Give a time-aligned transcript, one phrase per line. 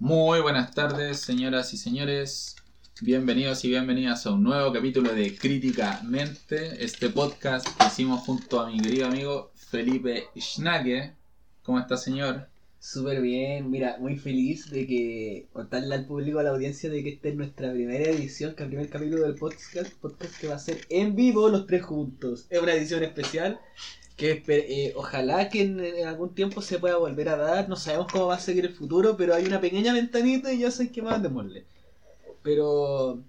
[0.00, 2.54] Muy buenas tardes, señoras y señores.
[3.00, 8.70] Bienvenidos y bienvenidas a un nuevo capítulo de Críticamente, este podcast que hicimos junto a
[8.70, 11.14] mi querido amigo Felipe Schnake.
[11.64, 12.46] ¿Cómo está, señor?
[12.78, 17.08] Súper bien, mira, muy feliz de que contarle al público, a la audiencia, de que
[17.14, 20.60] esta es nuestra primera edición, que el primer capítulo del podcast, podcast que va a
[20.60, 22.46] ser en vivo los tres juntos.
[22.50, 23.58] Es una edición especial
[24.18, 27.68] que eh, ojalá que en, algún tiempo se pueda volver a dar.
[27.68, 30.70] No sabemos cómo va a seguir el futuro, pero hay una pequeña ventanita y ya
[30.72, 31.64] sé que más démosle.
[32.42, 33.22] Pero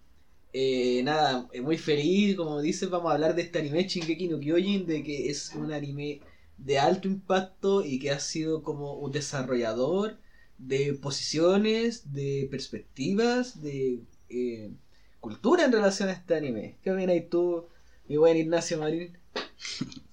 [0.52, 4.88] eh, nada, muy feliz, como dices, vamos a hablar de este anime Shingeki no Kyojin,
[4.88, 6.22] de que es un anime
[6.58, 10.18] de alto impacto y que ha sido como un desarrollador
[10.58, 14.00] de posiciones, de perspectivas, de
[14.30, 14.72] eh,
[15.20, 16.78] cultura en relación a este anime.
[16.84, 17.68] ¿Qué opinas tú,
[18.08, 19.16] mi buen Ignacio Marín?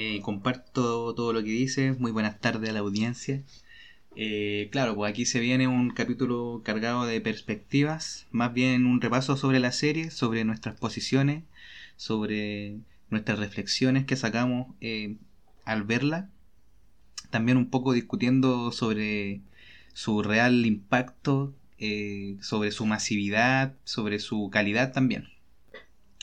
[0.00, 1.98] Eh, comparto todo lo que dices.
[1.98, 3.42] Muy buenas tardes a la audiencia.
[4.14, 9.36] Eh, claro, pues aquí se viene un capítulo cargado de perspectivas, más bien un repaso
[9.36, 11.42] sobre la serie, sobre nuestras posiciones,
[11.96, 12.78] sobre
[13.10, 15.16] nuestras reflexiones que sacamos eh,
[15.64, 16.30] al verla.
[17.30, 19.40] También un poco discutiendo sobre
[19.94, 21.56] su real impacto,
[22.40, 25.28] sobre su masividad, sobre su calidad también.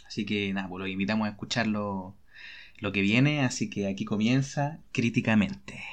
[0.07, 2.15] Así que nada, pues los invitamos a escucharlo
[2.79, 5.83] lo que viene, así que aquí comienza críticamente.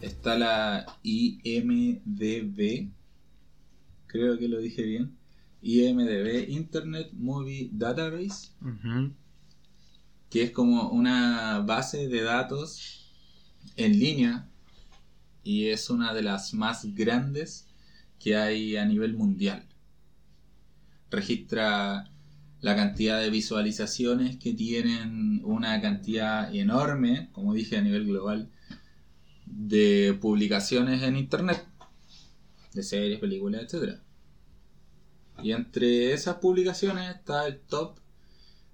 [0.00, 2.88] Está la IMDB,
[4.06, 5.25] creo que lo dije bien
[5.62, 8.50] IMDB, Internet Movie Database,
[10.30, 13.10] que es como una base de datos
[13.76, 14.48] en línea
[15.42, 17.66] y es una de las más grandes
[18.18, 19.64] que hay a nivel mundial.
[21.10, 22.10] Registra
[22.60, 28.50] la cantidad de visualizaciones que tienen una cantidad enorme, como dije a nivel global,
[29.46, 31.64] de publicaciones en Internet,
[32.74, 34.02] de series, películas, etcétera.
[35.42, 37.98] Y entre esas publicaciones está el top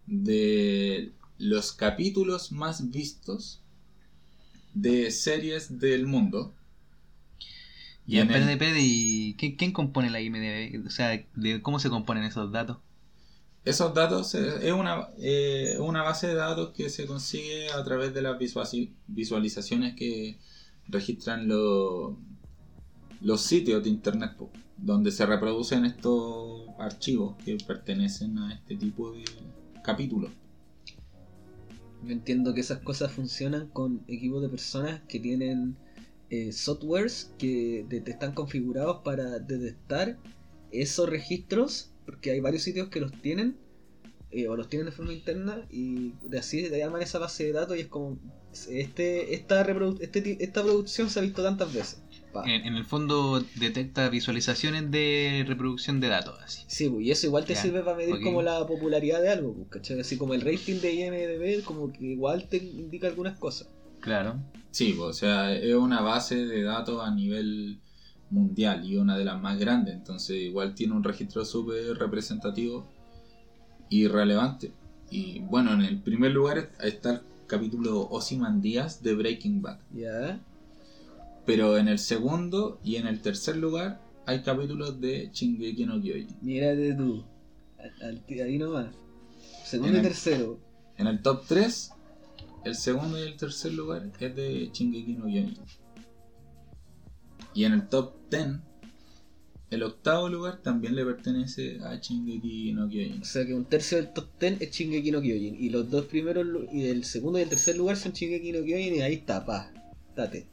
[0.07, 3.61] de los capítulos más vistos
[4.75, 6.55] de series del mundo.
[8.07, 10.87] Y, en PDP, ¿y ¿quién, compone la IMDb?
[10.87, 12.79] O sea, ¿de ¿cómo se componen esos datos?
[13.65, 18.23] Esos datos es una, eh, una base de datos que se consigue a través de
[18.23, 18.37] las
[19.07, 20.39] visualizaciones que
[20.89, 22.15] registran los
[23.23, 24.33] los sitios de internet
[24.83, 29.25] donde se reproducen estos archivos que pertenecen a este tipo de
[29.83, 30.31] capítulos.
[32.05, 35.77] Yo entiendo que esas cosas funcionan con equipos de personas que tienen
[36.31, 40.19] eh, softwares que están configurados para detectar
[40.73, 43.57] esos registros, porque hay varios sitios que los tienen
[44.33, 47.53] eh, o los tienen de forma interna y de así de llaman esa base de
[47.53, 48.19] datos y es como
[48.71, 49.61] este esta
[50.01, 52.03] este, esta producción se ha visto tantas veces
[52.45, 56.39] en, el fondo detecta visualizaciones de reproducción de datos.
[56.43, 56.63] Así.
[56.67, 59.69] Sí, pues, y eso igual te sirve para medir como la popularidad de algo, pues,
[59.69, 60.01] ¿cachai?
[60.01, 63.69] Así como el rating de IMDB, como que igual te indica algunas cosas.
[64.01, 64.37] Claro.
[64.71, 67.79] Sí, pues, o sea, es una base de datos a nivel
[68.31, 72.87] mundial y una de las más grandes, entonces igual tiene un registro súper representativo
[73.91, 74.73] y relevante.
[75.11, 78.09] Y bueno, en el primer lugar está el capítulo
[78.61, 79.79] Díaz de Breaking Bad.
[79.95, 80.41] Ya.
[81.45, 86.37] Pero en el segundo y en el tercer lugar hay capítulos de Shingeki no Kyojin.
[86.41, 87.25] Mírate tú,
[88.29, 88.95] ahí nomás.
[89.65, 90.61] Segundo y tercero.
[90.97, 91.91] En el top 3,
[92.65, 95.59] el segundo y el tercer lugar es de Shingeki no Kyojin.
[97.55, 98.61] Y en el top 10,
[99.71, 103.23] el octavo lugar también le pertenece a Shingeki no Kyojin.
[103.23, 105.57] O sea que un tercio del top 10 es Shingeki no Kyojin.
[105.57, 108.95] Y los dos primeros, y el segundo y el tercer lugar son Shingeki no Kyojin.
[108.95, 109.73] Y ahí está, pa,
[110.15, 110.47] date.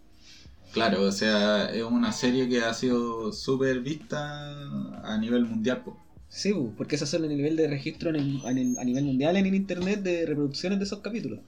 [0.73, 4.51] Claro, o sea, es una serie que ha sido súper vista
[5.03, 5.83] a nivel mundial.
[6.27, 10.77] Sí, porque esas son el nivel de registro a nivel mundial en internet de reproducciones
[10.77, 11.39] de esos capítulos.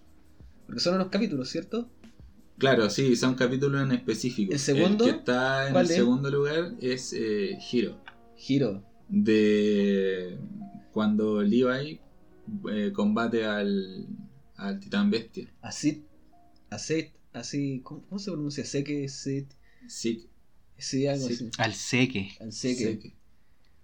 [0.65, 1.87] Porque son unos capítulos, ¿cierto?
[2.57, 4.53] Claro, sí, son capítulos en específico.
[4.53, 5.05] ¿El segundo?
[5.05, 7.97] que está en el segundo lugar es eh, Hiro.
[8.47, 8.83] Hiro.
[9.07, 10.37] De
[10.91, 11.99] cuando Levi
[12.71, 14.07] eh, combate al,
[14.55, 15.51] al titán bestia.
[15.61, 16.05] Así,
[16.69, 18.65] así así, ¿cómo, se pronuncia?
[18.65, 19.45] Seque, set.
[19.87, 20.27] Sí.
[20.77, 21.49] Sí, algo así.
[21.57, 22.31] Al seque.
[22.39, 23.13] Al seque.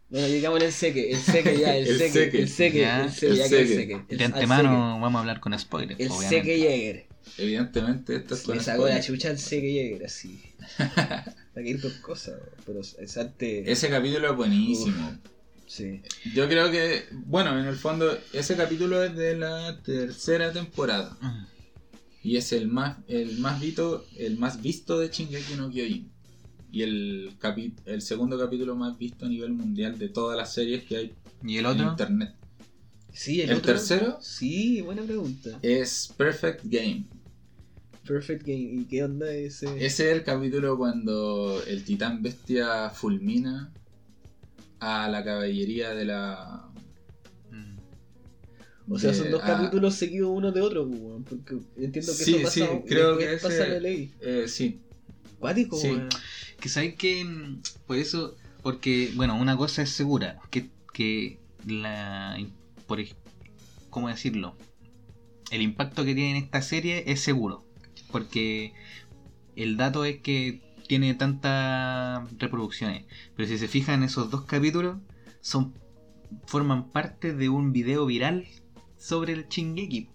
[0.10, 3.04] Bueno, digamos el seque, el seque ya, el, El seque, seque, el seque, ya.
[3.04, 4.16] el seque, El ya que el seque.
[4.16, 6.04] De al antemano vamos a hablar con spoilers, seque.
[6.06, 6.38] El obviamente.
[6.38, 7.08] seque Jäger.
[7.38, 9.04] Evidentemente esto es con sacó la spoiler.
[9.04, 10.42] chucha al seque Jäger, así.
[10.78, 13.70] Para que ir por cosas, pero es arte.
[13.70, 15.18] Ese capítulo es buenísimo.
[15.66, 16.02] Sí.
[16.34, 21.18] Yo creo que, bueno, en el fondo, ese capítulo es de la tercera temporada.
[21.20, 21.57] Mm.
[22.28, 26.12] Y es el más, el más visto, el más visto de Shingeki no Kyojin.
[26.74, 30.84] Y el, capi- el segundo capítulo más visto a nivel mundial de todas las series
[30.84, 31.90] que hay ¿Y el en otro?
[31.92, 32.36] internet.
[33.14, 34.18] Sí, el, ¿El otro- tercero?
[34.22, 35.58] Sí, buena pregunta.
[35.62, 37.06] Es Perfect Game.
[38.06, 38.74] Perfect Game.
[38.82, 39.68] ¿Y qué onda ese?
[39.78, 43.72] Ese es el capítulo cuando el titán bestia fulmina
[44.80, 46.70] a la caballería de la.
[48.90, 52.12] O sea, de- son dos ah, capítulos seguidos uno de otro, pues, weón, porque entiendo
[52.18, 54.14] que Sí, eso pasa, sí, creo que ese- pasa la ley.
[54.22, 54.80] eh, sí,
[55.40, 55.90] Cuático, Sí.
[55.90, 56.10] weón.
[56.60, 62.38] Que sabéis que mm, por eso, porque, bueno, una cosa es segura, que, que la,
[62.88, 63.00] por,
[63.90, 64.56] ¿cómo decirlo?
[65.52, 67.64] El impacto que tiene esta serie es seguro,
[68.12, 68.74] porque
[69.56, 73.06] el dato es que tiene tantas reproducciones,
[73.36, 74.98] pero si se fijan esos dos capítulos,
[75.42, 75.74] son
[76.46, 78.48] forman parte de un video viral
[79.08, 80.10] sobre el Shingeki,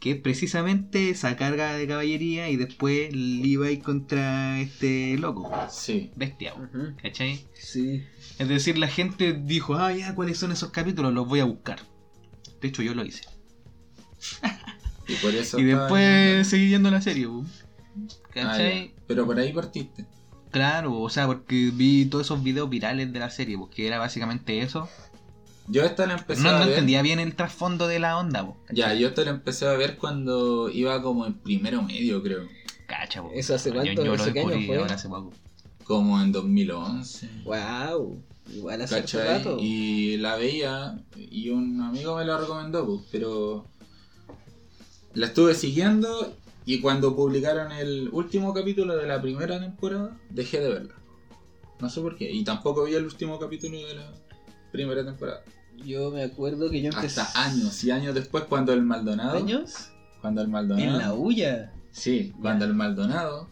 [0.00, 6.10] que es precisamente esa carga de caballería y después Levi contra este loco, sí.
[6.14, 6.52] bestia.
[7.02, 7.46] ¿cachai?
[7.54, 8.04] Sí.
[8.38, 11.14] Es decir, la gente dijo, ah, ya, ¿cuáles son esos capítulos?
[11.14, 11.80] Los voy a buscar.
[12.60, 13.24] De hecho, yo lo hice.
[15.08, 15.58] Y por eso.
[15.58, 17.26] Y después seguí viendo la serie.
[17.26, 17.44] Ah,
[18.34, 18.94] ¿cachai?
[19.06, 20.04] Pero por ahí partiste.
[20.50, 24.60] Claro, o sea, porque vi todos esos videos virales de la serie, porque era básicamente
[24.60, 24.86] eso.
[25.70, 26.68] Yo esta la empecé no, a no ver.
[26.70, 28.56] entendía bien el trasfondo de la onda, po.
[28.70, 32.48] Ya, yo esta la empecé a ver cuando iba como en primero medio, creo.
[32.86, 33.30] Cacha, po.
[33.34, 34.04] ¿Eso hace Yo- cuánto?
[34.04, 34.76] Yo, lo ¿Eso qué año fue?
[34.78, 35.32] ahora hace poco.
[35.84, 37.28] Como en 2011.
[37.44, 38.22] Wow.
[38.54, 39.58] Igual hace rato.
[39.60, 43.66] Y la veía y un amigo me la recomendó, pues, pero
[45.14, 46.34] la estuve siguiendo
[46.64, 50.94] y cuando publicaron el último capítulo de la primera temporada, dejé de verla.
[51.80, 52.30] No sé por qué.
[52.30, 54.12] Y tampoco vi el último capítulo de la
[54.72, 55.42] primera temporada.
[55.84, 57.20] Yo me acuerdo que yo empecé.
[57.20, 59.36] Hasta años y años después cuando el Maldonado...
[59.38, 59.90] ¿Años?
[60.20, 60.88] Cuando el Maldonado...
[60.88, 61.72] En la huya.
[61.90, 63.48] Sí, cuando el Maldonado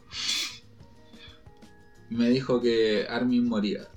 [2.10, 3.88] me dijo que Armin moría.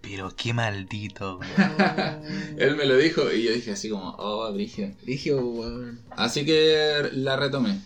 [0.00, 1.48] Pero qué maldito, güey.
[2.58, 4.94] Él me lo dijo y yo dije así como, oh, Brigio.
[5.04, 6.00] Dije, weón.
[6.10, 7.80] Así que la retomé.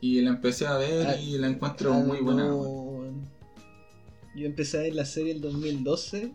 [0.00, 2.44] Y la empecé a ver Ah, y la encuentro Ah, muy buena.
[2.44, 3.02] no.
[4.34, 6.32] Yo empecé a ver la serie el 2012.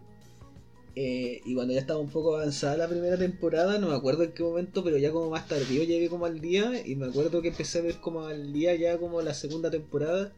[1.00, 4.32] Eh, y cuando ya estaba un poco avanzada la primera temporada, no me acuerdo en
[4.32, 6.72] qué momento, pero ya como más tardío llegué como al día.
[6.84, 10.34] Y me acuerdo que empecé a ver como al día ya como la segunda temporada.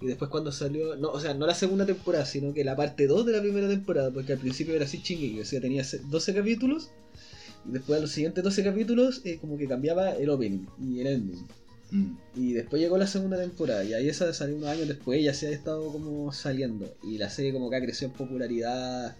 [0.00, 3.08] Y después cuando salió, no, o sea, no la segunda temporada, sino que la parte
[3.08, 5.98] 2 de la primera temporada, porque al principio era así chingue, o sea, tenía se-
[5.98, 6.90] 12 capítulos.
[7.68, 11.06] Y después a los siguientes 12 capítulos, eh, como que cambiaba el opening y el
[11.08, 11.46] ending.
[11.90, 12.16] Mm.
[12.36, 15.34] Y después llegó la segunda temporada y ahí esa salió unos años después y ya
[15.34, 16.94] se ha estado como saliendo.
[17.02, 19.16] Y la serie como que ha crecido en popularidad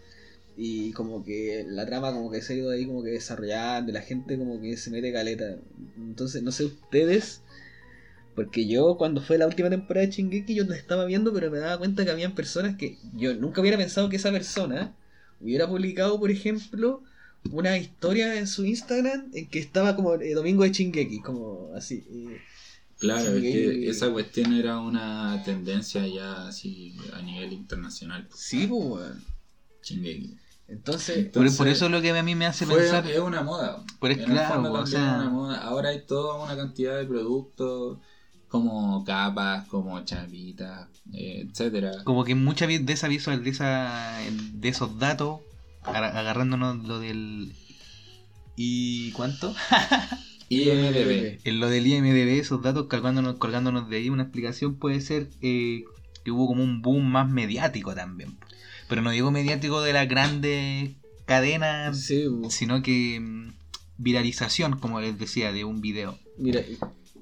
[0.63, 4.03] y como que la trama como que se ha ido ahí como que desarrollando la
[4.03, 5.57] gente como que se mete caleta.
[5.97, 7.41] Entonces no sé ustedes,
[8.35, 11.57] porque yo cuando fue la última temporada de Shingeki yo la estaba viendo pero me
[11.59, 14.95] daba cuenta que habían personas que yo nunca hubiera pensado que esa persona
[15.41, 17.03] hubiera publicado por ejemplo
[17.51, 22.05] una historia en su Instagram en que estaba como eh, domingo de Shingeki, como así.
[22.11, 22.37] y-
[22.99, 28.29] Claro, es que esa cuestión era una tendencia ya así a nivel internacional.
[28.35, 29.25] Sí, pues, weón.
[29.83, 30.37] Shingeki.
[30.71, 33.07] Entonces, Por, Entonces, por eso es lo que a mí me hace Fue, pensar.
[33.11, 33.85] es una moda.
[34.01, 35.59] Pero es claro, o sea- es una moda.
[35.63, 37.99] Ahora hay toda una cantidad de productos
[38.49, 41.91] como capas, como chapitas, eh, etcétera.
[42.05, 44.19] Como que mucha de esa visual, de, esa,
[44.55, 45.41] de esos datos,
[45.83, 47.53] agar- agarrándonos lo del.
[48.57, 49.55] ¿Y cuánto?
[50.49, 51.41] IMDB.
[51.45, 55.85] En lo del IMDB, esos datos colgándonos, colgándonos de ahí, una explicación puede ser eh,
[56.25, 58.37] que hubo como un boom más mediático también.
[58.91, 60.91] Pero no digo mediático de las grandes
[61.25, 63.53] cadenas, sí, sino que mm,
[63.99, 66.19] viralización, como les decía, de un video.
[66.37, 66.61] mira,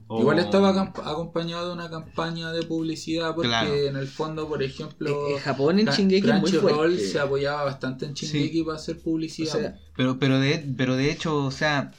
[0.09, 0.71] O- Igual estaba
[1.05, 3.77] acompañado de una campaña de publicidad porque Claro.
[3.87, 6.99] en el fondo, por ejemplo, eh, eh, Japón en Shingeki es muy fuerte.
[6.99, 9.53] se apoyaba bastante en Shingeki para hacer O publicidad.
[9.53, 11.91] sea, Pero, pero, de, pero de hecho, o sea,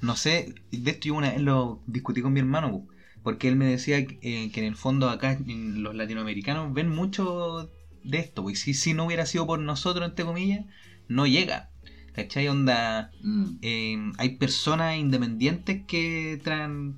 [0.00, 2.86] no sé, de esto yo una vez lo discutí con mi hermano,
[3.24, 6.88] porque él me decía que, eh, que en el fondo acá en los latinoamericanos ven
[6.88, 7.68] mucho
[8.04, 10.64] de esto, pues si, si no hubiera sido por nosotros, entre comillas,
[11.08, 11.70] no llega.
[12.14, 12.48] ¿Cachai?
[12.48, 13.44] Onda, Mm.
[13.62, 16.96] eh, hay personas independientes que tran-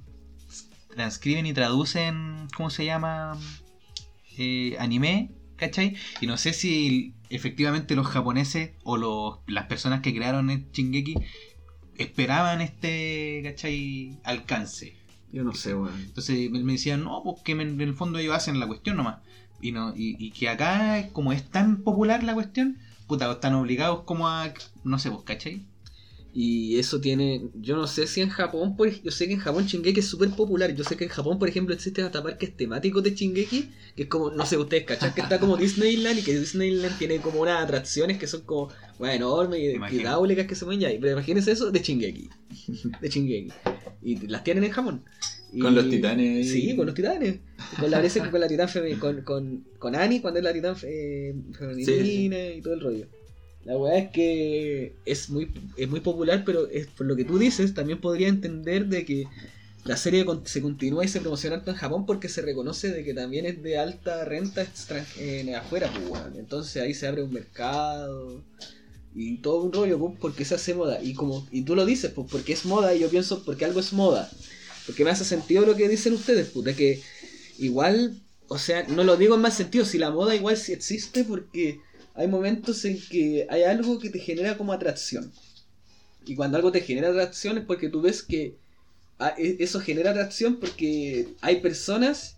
[0.94, 3.38] transcriben y traducen, ¿cómo se llama?
[4.38, 5.94] Eh, anime, ¿cachai?
[6.20, 11.16] Y no sé si efectivamente los japoneses o los, las personas que crearon el Shingeki
[11.96, 14.18] esperaban este, ¿cachai?
[14.24, 14.96] Alcance.
[15.32, 16.00] Yo no sé, weón.
[16.00, 19.18] Entonces me decían, no, pues que en el fondo ellos hacen la cuestión nomás.
[19.60, 24.04] Y, no, y, y que acá, como es tan popular la cuestión, puta, están obligados
[24.04, 24.52] como a,
[24.84, 25.66] no sé, vos, ¿cachai?
[26.32, 29.66] Y eso tiene, yo no sé si en Japón, pues, yo sé que en Japón
[29.66, 30.72] Shingeki es súper popular.
[30.76, 34.08] Yo sé que en Japón, por ejemplo, existen hasta parques temáticos de Shingeki, que es
[34.08, 37.64] como, no sé, ustedes cachan que está como Disneyland y que Disneyland tiene como unas
[37.64, 40.88] atracciones que son como, bueno, enormes y hidráulicas que se mueven ya.
[41.00, 42.30] Pero imagínense eso de Shingeki.
[43.00, 43.52] De Shingeki.
[44.02, 45.02] Y las tienen en Japón.
[45.52, 46.48] Y- Con los titanes.
[46.50, 47.38] Sí, con los titanes.
[47.78, 51.34] Con la, con la titán femenina, con, con, con Annie cuando es la titán fe-
[51.58, 53.06] femenina y todo el rollo.
[53.64, 57.38] La weá es que es muy, es muy popular, pero es, por lo que tú
[57.38, 59.26] dices, también podría entender de que
[59.84, 63.12] la serie se continúa y se promociona tanto en Japón porque se reconoce de que
[63.12, 64.66] también es de alta renta
[65.18, 66.22] en afuera, pues.
[66.38, 68.42] Entonces ahí se abre un mercado
[69.14, 71.02] y todo un rollo, pues, porque se hace moda.
[71.02, 73.80] Y como y tú lo dices, pues porque es moda y yo pienso porque algo
[73.80, 74.30] es moda.
[74.86, 77.02] Porque me hace sentido lo que dicen ustedes, pues, de que
[77.58, 81.24] igual, o sea, no lo digo en más sentido, si la moda igual sí existe
[81.24, 81.80] porque
[82.14, 85.32] hay momentos en que hay algo que te genera como atracción.
[86.26, 88.56] Y cuando algo te genera atracción es porque tú ves que
[89.18, 92.36] ah, e- eso genera atracción porque hay personas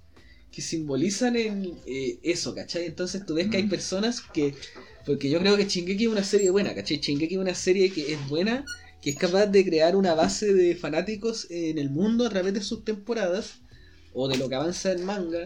[0.52, 2.84] que simbolizan en eh, eso, ¿cachai?
[2.84, 4.54] Entonces tú ves que hay personas que...
[5.06, 6.98] Porque yo creo que Shingeki es una serie buena, ¿cachai?
[6.98, 8.64] Shingeki es una serie que es buena,
[9.02, 12.62] que es capaz de crear una base de fanáticos en el mundo a través de
[12.62, 13.60] sus temporadas,
[14.14, 15.44] o de lo que avanza en manga,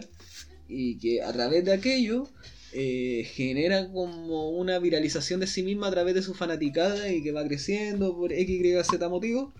[0.69, 2.29] y que a través de aquello
[2.71, 7.31] eh, genera como una viralización de sí misma a través de su fanaticada y que
[7.31, 9.53] va creciendo por X, Y, Z motivo.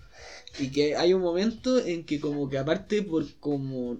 [0.60, 3.98] Y que hay un momento en que como que aparte por como...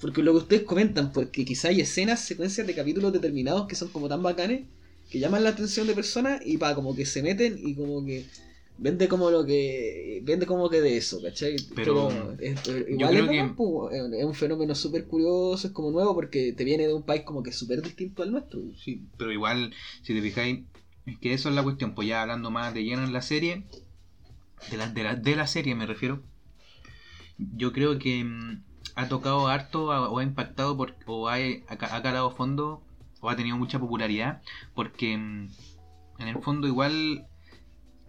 [0.00, 3.88] Porque lo que ustedes comentan, porque quizá hay escenas, secuencias de capítulos determinados que son
[3.88, 4.62] como tan bacanes,
[5.10, 8.24] que llaman la atención de personas y para como que se meten y como que
[8.78, 11.56] vende como lo que vende como que de eso, ¿cachai?
[11.74, 12.08] Pero,
[12.38, 16.86] es- igual es, que- es un fenómeno súper curioso, es como nuevo porque te viene
[16.86, 18.60] de un país como que súper distinto al nuestro.
[18.76, 20.60] Sí, pero igual, si te fijáis,
[21.06, 23.64] es que eso es la cuestión, pues ya hablando más de lleno en la serie,
[24.70, 26.22] de la, de la, de la serie me refiero,
[27.38, 28.62] yo creo que mm,
[28.94, 31.36] ha tocado harto a- o ha impactado por, o ha,
[31.68, 32.82] ha calado fondo
[33.20, 34.42] o ha tenido mucha popularidad
[34.74, 35.48] porque mm,
[36.18, 37.26] en el fondo igual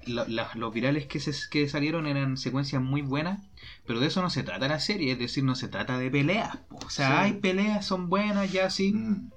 [0.09, 3.39] lo- la- los virales que, se, que salieron eran secuencias muy buenas,
[3.85, 6.57] pero de eso no se trata la serie, es decir, no se trata de peleas,
[6.69, 6.77] po.
[6.85, 7.13] o sea, Sí.
[7.17, 9.29] hay peleas, son buenas, ya sí, Mm.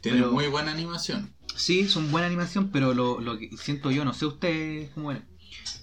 [0.00, 1.34] Tiene Pero- muy buena animación.
[1.56, 5.24] Sí, son buena animación, pero lo, lo que siento yo, no sé ustedes cómo ven.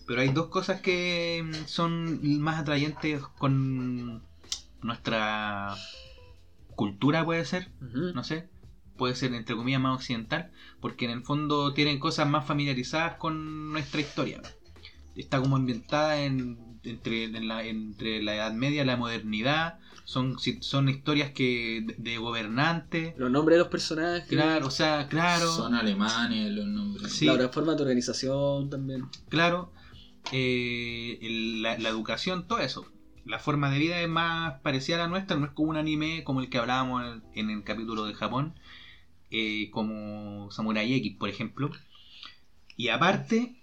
[0.08, 4.24] Pero hay dos cosas que mm, son más atrayentes con
[4.82, 5.75] nuestra
[6.75, 8.48] cultura, puede ser, no sé.
[8.98, 13.72] Puede ser entre comillas más occidental, porque en el fondo tienen cosas más familiarizadas con
[13.74, 14.42] nuestra historia.
[15.16, 19.80] Está como ambientada en, entre, en la, entre la Edad Media y la modernidad.
[20.04, 23.16] Son, son historias que de, de gobernantes.
[23.18, 25.52] Los nombres de los personajes, Claro, o sea, claro.
[25.52, 27.12] Son alemanes los nombres.
[27.12, 27.25] Sí.
[27.25, 29.06] la forma de organización también.
[29.30, 29.72] Claro,
[30.32, 32.86] eh, el- la, la educación, todo eso.
[33.25, 36.24] La forma de vida es más parecida a la nuestra, no es como un anime
[36.24, 38.54] como el que hablábamos en el, en el capítulo de Japón,
[39.38, 41.72] eh, como Samurai X, por ejemplo.
[42.77, 43.62] Y aparte,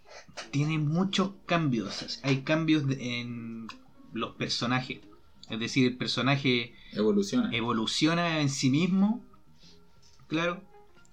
[0.50, 2.20] tiene muchos cambios.
[2.22, 3.68] Hay cambios en
[4.12, 5.00] los personajes.
[5.48, 7.50] Es decir, el personaje Evoluciona.
[7.54, 9.24] evoluciona en sí mismo,
[10.28, 10.62] claro,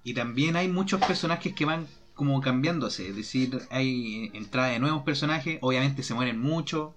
[0.03, 5.03] y también hay muchos personajes que van como cambiándose, es decir, hay entrada de nuevos
[5.03, 6.93] personajes, obviamente se mueren muchos,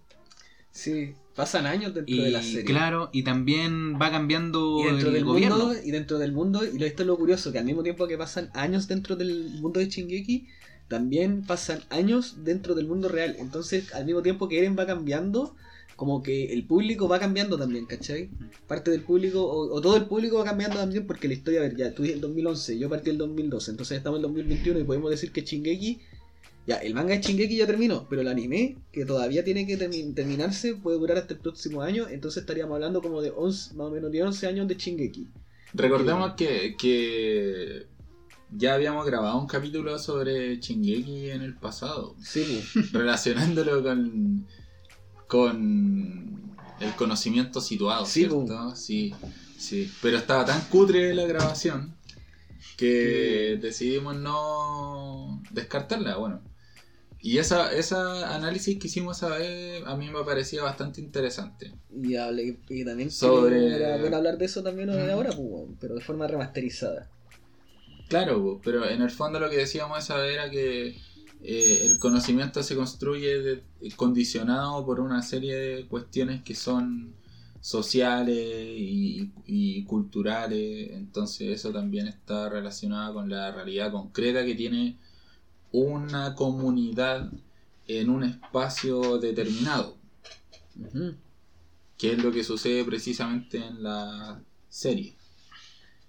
[0.73, 2.64] Sí, pasan años dentro y de la serie.
[2.64, 5.59] claro, y también va cambiando y dentro el del gobierno.
[5.59, 8.17] mundo y dentro del mundo y esto es lo curioso que al mismo tiempo que
[8.19, 10.49] pasan años dentro del mundo de Shingeki
[10.88, 15.55] también pasan años dentro del mundo real entonces al mismo tiempo que Eren va cambiando
[15.97, 18.31] como que el público va cambiando también ¿cachai?
[18.67, 21.62] parte del público o, o todo el público va cambiando también porque la historia a
[21.64, 24.85] ver ya tú el 2011 yo partí el 2012 entonces estamos en el 2021 y
[24.85, 26.00] podemos decir que Shingeki
[26.66, 30.14] ya, el manga de Shingeki ya terminó, pero el anime, que todavía tiene que termi-
[30.14, 33.90] terminarse, puede durar hasta el próximo año, entonces estaríamos hablando como de 11, más o
[33.90, 35.26] menos de 11 años de Shingeki.
[35.75, 37.87] Recordemos que, que
[38.57, 44.47] ya habíamos grabado un capítulo sobre Chingeki en el pasado, Sí, relacionándolo con,
[45.26, 48.76] con el conocimiento situado, Sí, ¿cierto?
[48.76, 49.14] Sí,
[49.59, 49.90] sí.
[50.02, 51.97] Pero estaba tan cutre la grabación
[52.76, 56.40] que decidimos no descartarla, bueno.
[57.25, 61.73] Y esa, esa análisis que hicimos esa vez a mí me parecía bastante interesante.
[61.95, 64.99] y, hablé, y también Sobre- hablar de eso también Ujú.
[64.99, 67.09] ahora, pues, pero de forma remasterizada.
[68.09, 70.97] Claro, pero en el fondo lo que decíamos esa era que
[71.45, 73.62] eh, el conocimiento se construye de-
[73.97, 77.14] condicionado por una serie de cuestiones que son
[77.61, 84.99] sociales y, y culturales, entonces eso también está relacionado con la realidad concreta que tiene
[85.73, 87.31] una comunidad
[87.88, 89.97] en un espacio determinado,
[91.99, 95.14] que es lo que sucede precisamente en la serie.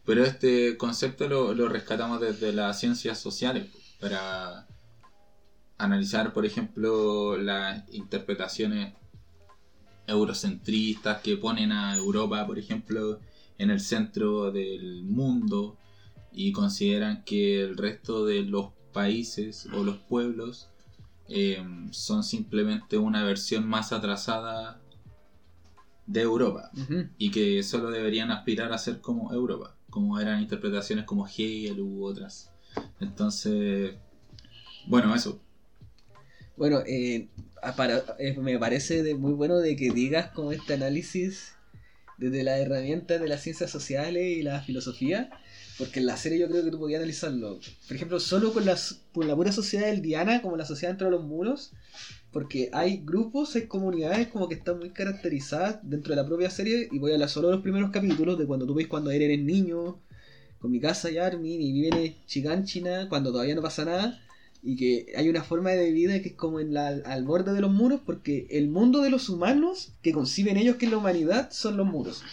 [0.06, 3.68] Pero este concepto lo, lo rescatamos desde las ciencias sociales
[4.00, 4.68] para
[5.78, 8.94] analizar, por ejemplo, las interpretaciones
[10.08, 13.20] eurocentristas que ponen a Europa, por ejemplo,
[13.58, 15.78] en el centro del mundo
[16.32, 20.70] y consideran que el resto de los países o los pueblos
[21.28, 24.80] eh, son simplemente una versión más atrasada
[26.06, 26.70] de Europa
[27.18, 32.04] y que solo deberían aspirar a ser como Europa, como eran interpretaciones como Hegel u
[32.06, 32.52] otras.
[33.00, 33.96] Entonces,
[34.88, 35.42] bueno, eso.
[36.58, 37.30] Bueno, eh,
[37.78, 41.54] para- eh, me parece de- muy bueno de que digas como este análisis
[42.18, 45.30] desde las herramientas de las ciencias sociales y la filosofía,
[45.78, 47.60] porque en la serie yo creo que tú podías analizarlo.
[47.88, 51.08] Por ejemplo, solo con, las, con la pura sociedad del Diana, como la sociedad dentro
[51.08, 51.72] de los muros,
[52.32, 56.90] porque hay grupos, hay comunidades como que están muy caracterizadas dentro de la propia serie,
[56.92, 59.40] y voy a hablar solo de los primeros capítulos, de cuando tú ves cuando eres
[59.40, 60.00] niño,
[60.60, 64.20] con mi casa y Armin, y viven en Chiganchina, cuando todavía no pasa nada,
[64.64, 67.62] y que hay una forma de vida que es como en la, al borde de
[67.62, 71.52] los muros, porque el mundo de los humanos que conciben ellos que es la humanidad
[71.52, 72.24] son los muros.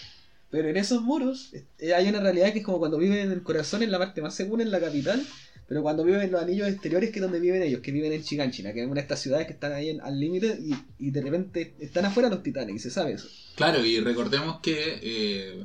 [0.50, 3.42] Pero en esos muros eh, hay una realidad que es como cuando viven en el
[3.42, 5.24] corazón, en la parte más segura, en la capital,
[5.68, 8.24] pero cuando viven en los anillos exteriores, que es donde viven ellos, que viven en
[8.24, 11.10] Chiganchina, que es una de estas ciudades que están ahí en- al límite y, y
[11.12, 13.28] de repente están afuera los titanes, y se sabe eso.
[13.54, 15.64] Claro, y recordemos que eh,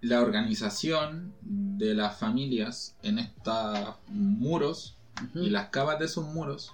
[0.00, 4.96] la organización de las familias en estos muros
[5.34, 6.72] y las capas de esos muros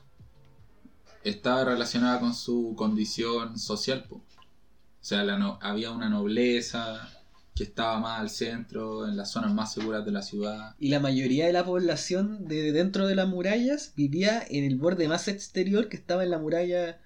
[1.24, 4.04] estaba relacionada con su condición social.
[4.08, 4.16] po.
[4.16, 4.22] O
[5.08, 7.10] sea, la no- había una nobleza
[7.56, 10.76] que estaba más al centro, en las zonas más seguras de la ciudad.
[10.78, 15.08] Y la mayoría de la población de dentro de las murallas vivía en el borde
[15.08, 17.00] más exterior que estaba en la muralla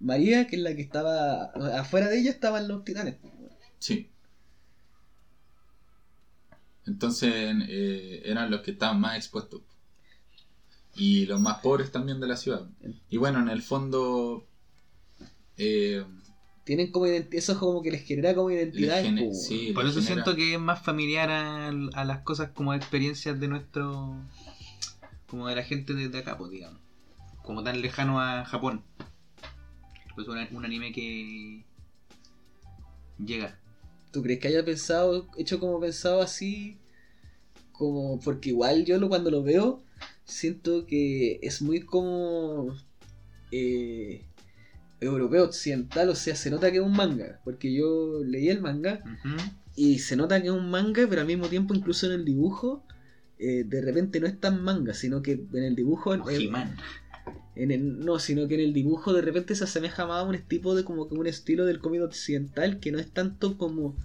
[0.00, 1.44] María, que es la que estaba
[1.78, 3.18] afuera de ella estaban los titanes.
[3.78, 4.10] Sí.
[6.86, 7.32] Entonces
[7.68, 9.62] eh, eran los que estaban más expuestos.
[10.96, 12.68] Y los más pobres también de la ciudad.
[13.08, 14.44] Y bueno, en el fondo...
[15.56, 16.04] eh,
[16.64, 19.02] Tienen como ident- eso es como que les genera como identidad.
[19.02, 22.72] gene- sí, Por eso genera- siento que es más familiar a, a las cosas como
[22.74, 24.16] experiencias de nuestro.
[25.26, 26.80] como de la gente de, de acá, pues digamos.
[27.42, 28.82] Como tan lejano a Japón.
[30.14, 31.64] Pues un, un anime que.
[33.24, 33.58] llega.
[34.12, 36.78] ¿Tú crees que haya pensado, hecho como pensado así?
[37.72, 39.82] Como, porque igual yo lo, cuando lo veo,
[40.24, 42.72] siento que es muy como
[43.50, 44.24] eh,
[45.00, 49.00] europeo occidental, o sea, se nota que es un manga, porque yo leí el manga
[49.76, 52.84] y se nota que es un manga, pero al mismo tiempo incluso en el dibujo,
[53.38, 56.14] eh, de repente no es tan manga, sino que en el dibujo...
[57.56, 60.36] En el, no, sino que en el dibujo de repente se asemeja más a un
[60.38, 63.96] tipo de como que un estilo del cómic occidental que no es tanto como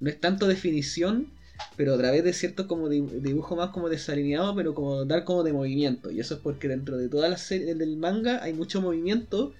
[0.00, 1.28] no es tanto definición,
[1.76, 5.42] pero a través de ciertos como di- dibujo más como desalineado, pero como dar como
[5.44, 6.10] de movimiento.
[6.10, 9.54] Y eso es porque dentro de toda la serie del manga hay mucho movimiento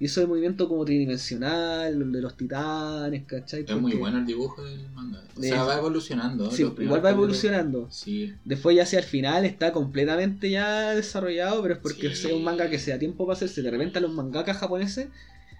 [0.00, 3.64] y eso de movimiento como tridimensional, el de los titanes, ¿cachai?
[3.68, 5.22] Es muy bueno el dibujo del manga.
[5.36, 6.50] O De- sea, va evolucionando.
[6.50, 7.86] Sí, igual va evolucionando.
[7.90, 12.28] Sí, Después ya hacia el final está completamente ya desarrollado, pero es porque Sí.
[12.28, 13.60] es un manga que se da tiempo para hacerse.
[13.62, 15.08] De repente a los mangakas japoneses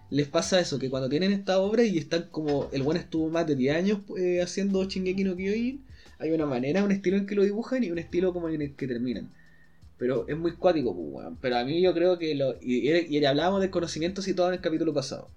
[0.09, 3.47] les pasa eso, que cuando tienen esta obra y están como, el buen estuvo más
[3.47, 5.85] de 10 años eh, haciendo Shingeki no Kyojin,
[6.19, 8.75] hay una manera, un estilo en que lo dibujan y un estilo como en el
[8.75, 9.31] que terminan.
[10.01, 11.27] Pero es muy cuático, pues.
[11.43, 12.57] Pero a mí yo creo que lo.
[12.63, 15.29] Y, y, y hablábamos de conocimiento situado en el capítulo pasado.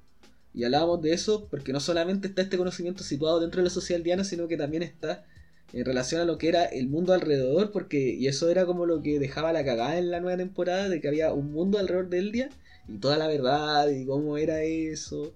[0.54, 4.00] Y hablábamos de eso porque no solamente está este conocimiento situado dentro de la sociedad
[4.00, 5.26] aldeana, sino que también está
[5.74, 9.02] en relación a lo que era el mundo alrededor, porque y eso era como lo
[9.02, 12.32] que dejaba la cagada en la nueva temporada, de que había un mundo alrededor del
[12.32, 12.50] día
[12.88, 15.34] y toda la verdad y cómo era eso.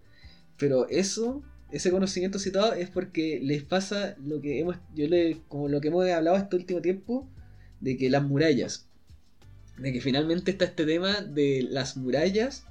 [0.57, 5.67] Pero eso, ese conocimiento citado es porque les pasa lo que hemos, yo le, como
[5.67, 7.27] lo que hemos hablado este último tiempo,
[7.81, 8.86] de que las murallas,
[9.77, 12.63] de que finalmente está este tema de las murallas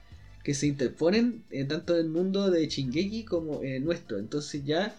[0.44, 4.18] que se interponen eh, tanto en el mundo de Shingeki como en nuestro.
[4.18, 4.94] Entonces ya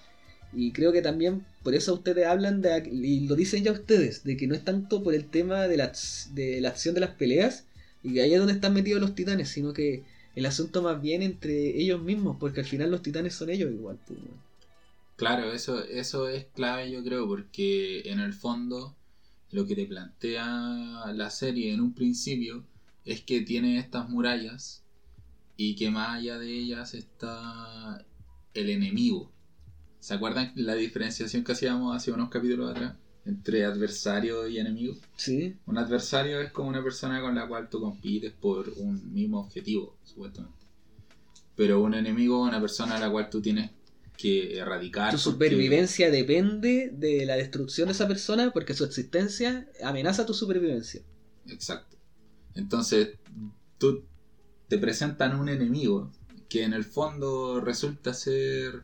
[0.53, 4.37] y creo que también por eso ustedes hablan de, y lo dicen ya ustedes, de
[4.37, 5.91] que no es tanto por el tema de la,
[6.31, 7.65] de la acción de las peleas,
[8.03, 10.03] y que ahí es donde están metidos los titanes, sino que
[10.35, 13.99] el asunto más bien entre ellos mismos, porque al final los titanes son ellos igual.
[14.07, 14.19] Pues.
[15.15, 18.95] Claro, eso, eso es clave yo creo, porque en el fondo
[19.51, 22.65] lo que te plantea la serie en un principio
[23.05, 24.83] es que tiene estas murallas
[25.55, 28.05] y que más allá de ellas está
[28.53, 29.31] el enemigo.
[29.99, 34.95] ¿Se acuerdan la diferenciación que hacíamos hace unos capítulos atrás entre adversario y enemigo?
[35.15, 35.55] Sí.
[35.65, 39.97] Un adversario es como una persona con la cual tú compites por un mismo objetivo,
[40.03, 40.57] supuestamente.
[41.55, 43.71] Pero un enemigo es una persona a la cual tú tienes
[44.17, 45.11] que erradicar.
[45.11, 50.33] Tu porque- supervivencia depende de la destrucción de esa persona porque su existencia amenaza tu
[50.33, 51.01] supervivencia.
[51.47, 51.97] Exacto.
[52.55, 53.09] Entonces,
[53.77, 54.03] tú
[54.67, 56.11] te presentan un enemigo
[56.49, 58.83] que en el fondo resulta ser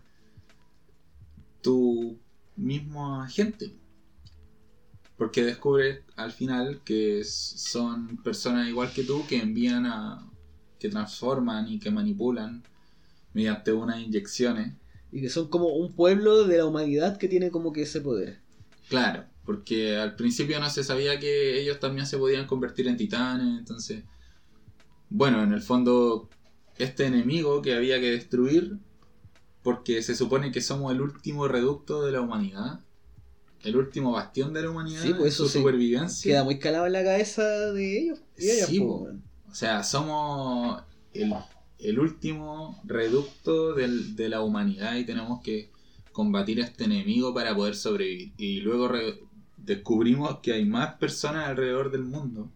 [1.62, 2.20] tu
[2.56, 3.76] mismo agente.
[5.18, 10.30] Porque descubres al final que son personas igual que tú que envían a.
[10.80, 12.62] que transforman y que manipulan
[13.34, 14.74] mediante unas inyecciones.
[15.14, 18.40] Y que son como un pueblo de la humanidad que tiene como que ese poder.
[18.90, 23.60] Claro, porque al principio no se sabía que ellos también se podían convertir en titanes,
[23.60, 24.04] entonces...
[25.10, 26.28] Bueno, en el fondo,
[26.80, 28.80] este enemigo que había que destruir,
[29.62, 32.80] porque se supone que somos el último reducto de la humanidad,
[33.64, 36.32] el último bastión de la humanidad, Sí, pues eso su supervivencia.
[36.32, 38.20] Queda muy calado en la cabeza de ellos.
[38.38, 39.08] Y ellas, Sí, po.
[39.50, 40.82] O sea, somos
[41.14, 41.32] el,
[41.80, 45.70] el último reducto del- de la humanidad y tenemos que
[46.12, 48.34] combatir a este enemigo para poder sobrevivir.
[48.38, 49.20] Y luego re-
[49.58, 52.52] descubrimos que hay más personas alrededor del mundo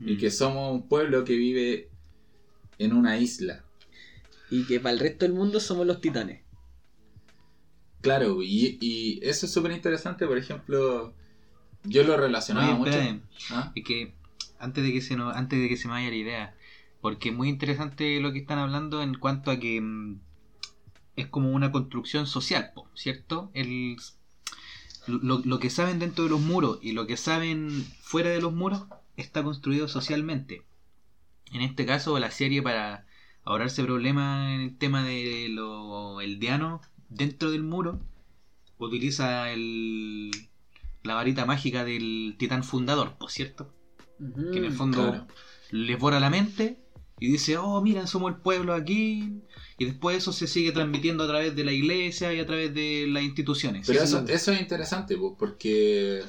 [0.00, 0.18] y Mm.
[0.18, 1.90] que somos un pueblo que vive
[2.78, 3.64] en una isla.
[4.50, 6.42] Y que para el resto del mundo somos los titanes.
[8.00, 11.12] Claro, y, y eso es súper interesante, por ejemplo,
[11.84, 13.22] yo lo relacionaba Oye, mucho.
[13.50, 13.72] ¿Ah?
[13.74, 14.14] Es que
[14.58, 16.55] antes de que se nos, antes de que se me vaya la idea,
[17.06, 20.18] porque es muy interesante lo que están hablando en cuanto a que mm,
[21.14, 23.48] es como una construcción social, ¿cierto?
[23.54, 23.96] El,
[25.06, 28.52] lo, lo que saben dentro de los muros y lo que saben fuera de los
[28.52, 30.64] muros está construido socialmente.
[31.52, 33.06] En este caso, la serie para
[33.44, 38.00] ahorrarse problemas en el tema de lo eldiano dentro del muro
[38.78, 40.32] utiliza el,
[41.04, 43.72] la varita mágica del titán fundador, por cierto
[44.18, 45.26] que en el fondo claro.
[45.70, 46.85] les borra la mente
[47.18, 49.42] y dice, oh, mira, somos el pueblo aquí.
[49.78, 53.06] Y después eso se sigue transmitiendo a través de la iglesia y a través de
[53.08, 53.86] las instituciones.
[53.86, 54.32] Pero Sí, eso, sí.
[54.32, 56.22] eso es interesante, pues, porque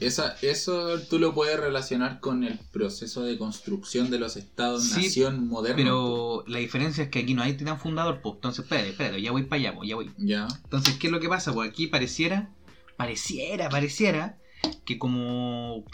[0.00, 5.82] esa, eso tú lo puedes relacionar con el proceso de construcción de los estados-nación modernos.
[5.82, 8.34] Pero la diferencia es que aquí no hay titán fundador, pues.
[8.34, 10.04] Entonces, espérate, espérate, ya voy para allá, pues, ya voy.
[10.10, 10.16] pues.
[10.18, 11.54] Ya, Entonces, ¿qué es lo que pasa?
[11.54, 12.50] Pues aquí pareciera,
[12.98, 14.38] pareciera, pareciera
[14.84, 15.84] que como,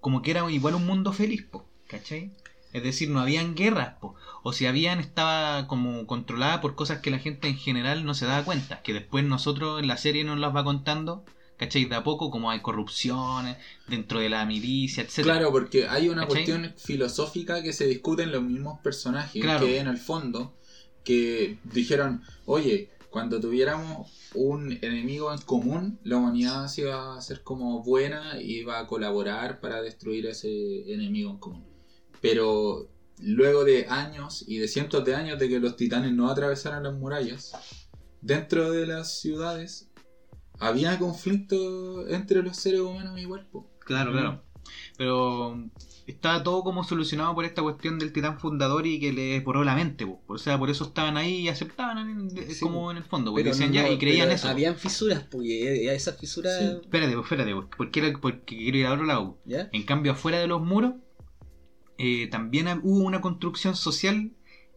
[0.00, 2.32] como que era igual un mundo feliz, pues, ¿cachai?
[2.72, 4.14] Es decir, no habían guerras, po.
[4.42, 8.26] o si habían, estaba como controlada por cosas que la gente en general no se
[8.26, 11.24] daba cuenta, que después nosotros en la serie nos las va contando,
[11.56, 11.84] ¿cachai?
[11.86, 13.56] De a poco, como hay corrupciones
[13.88, 15.22] dentro de la milicia, etc.
[15.22, 16.44] claro, porque hay una ¿Cachai?
[16.46, 19.66] cuestión filosófica que se discute en los mismos personajes, Claro.
[19.66, 20.54] que en el fondo,
[21.04, 27.42] que dijeron, oye, cuando tuviéramos un enemigo en común, la humanidad se iba a hacer
[27.42, 31.69] como buena y iba a colaborar para destruir ese enemigo en común.
[32.20, 36.82] Pero luego de años y de cientos de años de que los titanes no atravesaran
[36.82, 37.52] las murallas,
[38.20, 39.90] dentro de las ciudades
[40.58, 43.46] había conflicto entre los seres humanos igual.
[43.50, 43.70] po.
[43.80, 44.42] Claro, claro.
[44.96, 45.68] Pero
[46.06, 49.74] estaba todo como solucionado por esta cuestión del titán fundador y que les borró la
[49.74, 50.22] mente, po.
[50.26, 53.44] o sea, por eso estaban ahí y aceptaban en- Sí, como en el fondo, porque
[53.44, 54.48] decían no, ya y creían eso.
[54.48, 56.56] Habían fisuras, pues, y esas fisuras.
[56.58, 56.64] Sí.
[56.82, 59.38] Espérate, pues, espérate, porque, era- porque quiero ir a otro lado.
[59.46, 59.68] ¿Ya?
[59.72, 60.94] En cambio, afuera de los muros,
[62.02, 64.32] eh, también hubo una construcción social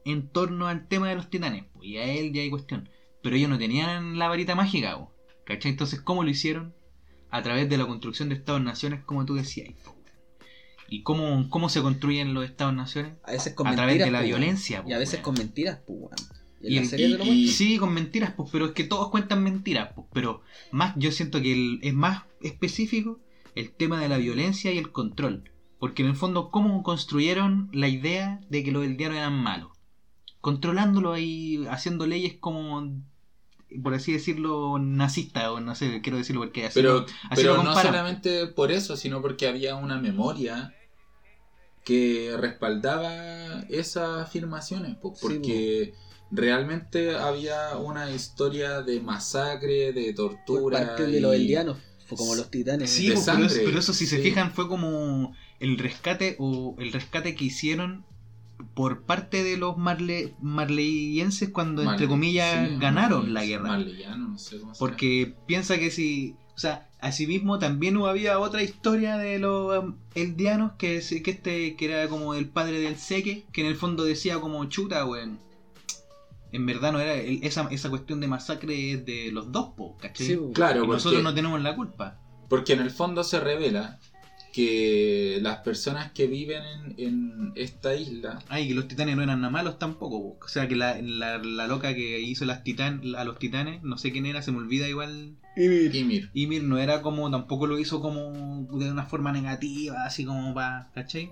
[0.05, 1.63] en torno al tema de los titanes.
[1.73, 2.89] pues, y a él ya hay cuestión.
[3.21, 5.13] Pero ellos no tenían la varita mágica, po,
[5.45, 5.71] ¿cachai?
[5.71, 6.73] Entonces, ¿cómo lo hicieron?
[7.31, 9.69] A través de la construcción de estados-naciones, como tú decías.
[10.89, 13.13] ¿Y cómo, cómo se construyen los estados-naciones?
[13.23, 13.87] A veces con A mentiras.
[13.95, 14.83] través de la violencia.
[14.85, 15.97] Y a veces con mentiras, pues.
[16.61, 17.23] Y el- lo.
[17.25, 21.41] Sí, con mentiras, pues, pero es que todos cuentan mentiras, pues, pero más, yo siento
[21.41, 23.19] que el- es más específico
[23.55, 25.49] el tema de la violencia y el control.
[25.83, 29.73] Porque en el fondo, ¿cómo construyeron la idea de que los del diario eran malos?
[30.39, 32.89] Controlándolo ahí, haciendo leyes como,
[33.83, 37.57] por así decirlo, nazistas, o no sé, quiero decirlo porque así Pero, lo- así pero
[37.57, 40.73] lo no solamente por eso, sino porque había una memoria
[41.83, 45.93] que respaldaba esas afirmaciones, Sí, porque
[46.31, 50.79] realmente había una historia de masacre, de Por tortura.
[50.79, 52.89] parte de los y- eldianos, fue como los titanes.
[52.89, 53.61] Sí, de pero, eso, sangre.
[53.65, 54.23] pero eso si se Sí.
[54.23, 58.05] fijan fue como el rescate o el rescate que hicieron
[58.75, 63.67] por parte de los marle, marleyenses cuando entre comillas sí, ganaron Marley- la guerra.
[63.69, 68.63] Marleyano, no sé cómo se Porque piensa que si, o sea, Asimismo, también había otra
[68.63, 73.45] historia de los um, eldianos que, que este que era como el padre del Seque,
[73.51, 75.37] que en el fondo decía como chuta, weón.
[76.53, 79.97] En verdad no era el- esa, esa cuestión de masacre es de los dos, po,
[79.97, 80.27] ¿cachai?
[80.27, 80.39] Sí.
[80.53, 82.19] Claro, y porque, nosotros no tenemos la culpa.
[82.47, 83.99] porque en el fondo se revela
[84.53, 89.41] que las personas que viven en, en esta isla Ay, que los titanes no eran
[89.41, 90.45] nada malos tampoco, po.
[90.45, 93.97] o sea que la, la, la loca que hizo las titan, a los titanes, no
[93.97, 95.35] sé quién era, se me olvida igual.
[95.57, 96.29] Ymir.
[96.33, 100.89] Ymir no era como, tampoco lo hizo como de una forma negativa, así como para,
[100.93, 101.31] ¿cachai?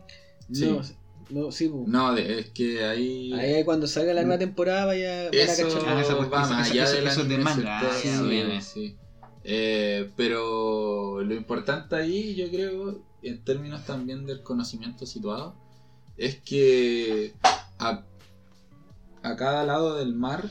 [0.52, 0.66] Sí.
[0.66, 0.82] No,
[1.30, 1.86] no, sí, po.
[1.88, 3.32] No, de- es que ahí...
[3.34, 5.84] Ahí cuando salga la nueva temporada vaya, a Eso, cachar.
[5.98, 8.10] Ah, esa va más allá eso- del eso es de manga, ah, Sí,
[8.62, 8.96] sí.
[9.44, 15.56] Eh, pero lo importante ahí, yo creo, en términos también del conocimiento situado,
[16.18, 17.34] es que
[17.80, 18.04] a,
[19.24, 20.50] a cada lado del mar,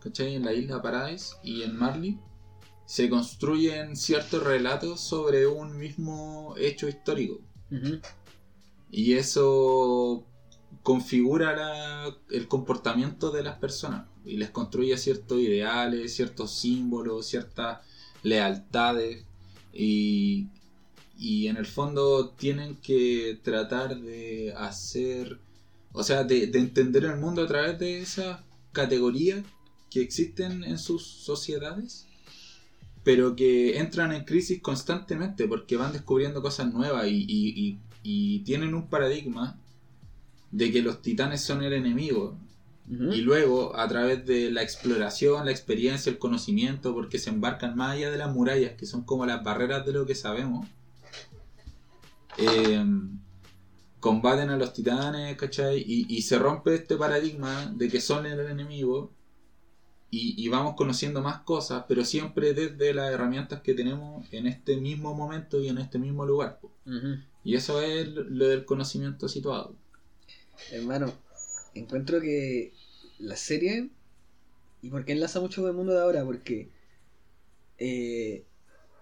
[0.00, 0.34] ¿cachai?
[0.34, 2.18] En la isla Paradise y en Marley,
[2.86, 7.40] se construyen ciertos relatos sobre un mismo hecho histórico.
[8.90, 10.24] Y eso
[10.82, 17.80] configura la- el comportamiento de las personas y les construye ciertos ideales, ciertos símbolos, ciertas
[18.22, 19.24] lealtades
[19.72, 20.46] y,
[21.18, 25.38] y en el fondo tienen que tratar de hacer,
[25.92, 28.40] o sea, de, de entender el mundo a través de esas
[28.72, 29.42] categorías
[29.90, 32.06] que existen en sus sociedades
[33.04, 38.38] pero que entran en crisis constantemente porque van descubriendo cosas nuevas y, y- y- y
[38.40, 39.58] tienen un paradigma
[40.50, 42.36] de que los titanes son el enemigo.
[43.12, 47.92] Y luego a través de la exploración, la experiencia, el conocimiento, porque se embarcan más
[47.96, 50.66] allá de las murallas que son como las barreras de lo que sabemos,
[52.38, 52.84] eh,
[54.00, 55.78] combaten a los titanes, ¿cachai?
[55.86, 59.12] Y, y se rompe este paradigma de que son el enemigo
[60.10, 64.76] y, y vamos conociendo más cosas, pero siempre desde las herramientas que tenemos en este
[64.78, 66.60] mismo momento y en este mismo lugar.
[67.44, 69.76] Y eso es lo del conocimiento situado.
[70.70, 71.12] Hermano,
[71.74, 72.74] encuentro que
[73.18, 73.90] la serie.
[74.82, 76.24] ¿Y por qué enlaza mucho con el mundo de ahora?
[76.24, 76.72] Porque.
[77.78, 78.47] eh,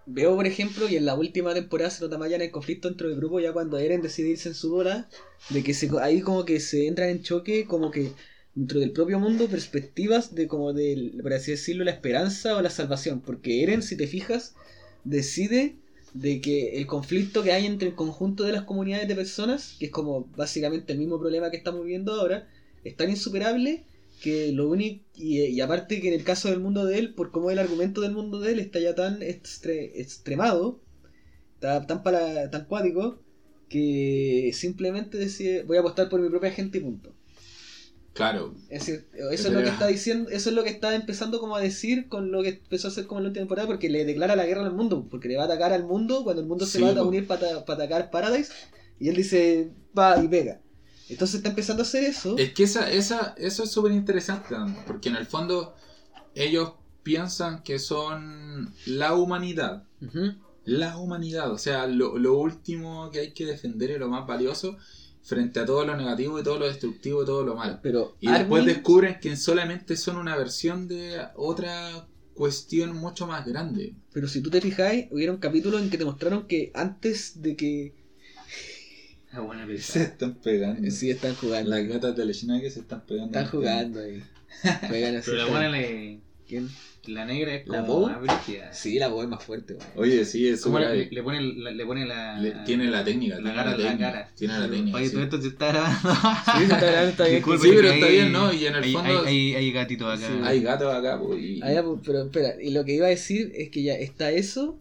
[0.07, 2.89] veo, por ejemplo, y en la última temporada se nota más ya en el conflicto
[2.89, 5.09] dentro del grupo, ya cuando Eren decide irse en su bola,
[5.51, 8.13] de que se, ahí como que se entran en choque, como que
[8.55, 12.71] dentro del propio mundo, perspectivas de como de, por así decirlo, la esperanza o la
[12.71, 13.21] salvación.
[13.21, 14.55] Porque Eren, si te fijas,
[15.05, 15.77] decide
[16.15, 19.87] de que el conflicto que hay entre el conjunto de las comunidades de personas, que
[19.87, 22.49] es como básicamente el mismo problema que estamos viviendo ahora,
[22.85, 23.85] es tan insuperable
[24.21, 27.31] que lo único y, y aparte que en el caso del mundo de él, por
[27.31, 30.81] cómo el argumento del mundo de él está ya tan extre- extremado,
[31.55, 33.23] está tan para tan cuático
[33.69, 37.15] que simplemente decide voy a apostar por mi propia gente y punto.
[38.15, 41.39] Claro, Es decir, eso es lo que está diciendo, eso es lo que está empezando
[41.39, 43.89] como a decir con lo que empezó a hacer como en la última temporada, porque
[43.89, 46.49] le declara la guerra al mundo, porque le va a atacar al mundo cuando el
[46.49, 48.53] mundo se va a unir para atacar Paradise,
[48.99, 50.61] y él dice, va y pega.
[51.09, 52.37] Entonces está empezando a hacer eso.
[52.37, 54.55] Es que esa, esa, eso es súper interesante,
[54.87, 55.75] porque en el fondo
[56.35, 59.85] ellos piensan que son la humanidad.
[60.65, 64.77] La humanidad, o sea, lo, lo último que hay que defender y lo más valioso
[65.23, 67.79] frente a todo lo negativo y todo lo destructivo y todo lo malo.
[67.83, 73.95] Pero Y después descubren que solamente son una versión de otra cuestión mucho más grande.
[74.13, 78.06] Pero si tú te fijáis, hubieron capítulos en que te mostraron que antes de que...
[79.37, 80.91] Ah, buena Se están pegando.
[80.91, 81.71] Sí, están jugando.
[81.71, 83.27] Las gatas del Schnake se están pegando.
[83.39, 84.23] Están jugando ahí.
[84.89, 86.69] Juegan así, Pero la buena le, ¿Quién?
[87.07, 88.09] la negra es ¿La como Bo?
[88.09, 88.73] más brígida.
[88.73, 89.75] Sí, la voz es más fuerte.
[89.75, 89.87] weón.
[89.97, 92.39] Oye, sí, es ¿Cómo súper le, le pone, la, le pone la...
[92.39, 94.31] Le- tiene la técnica, La cara, la la cara.
[94.35, 95.13] tiene la técnica, Oye, sí.
[95.13, 95.99] todo esto se está grabando.
[96.45, 97.37] Sí, se está grabando, está bien.
[97.37, 98.53] Disculpe, Sí, pero que está hay- bien, ¿no?
[98.53, 100.27] Y en el hay- fondo- Hay, hay, hay gatitos acá.
[100.33, 100.41] Sí.
[100.43, 101.61] Hay gatos acá, pues, y...
[101.63, 104.31] Ah, ya, pues, pero espera, y lo que iba a decir es que ya está
[104.33, 104.81] eso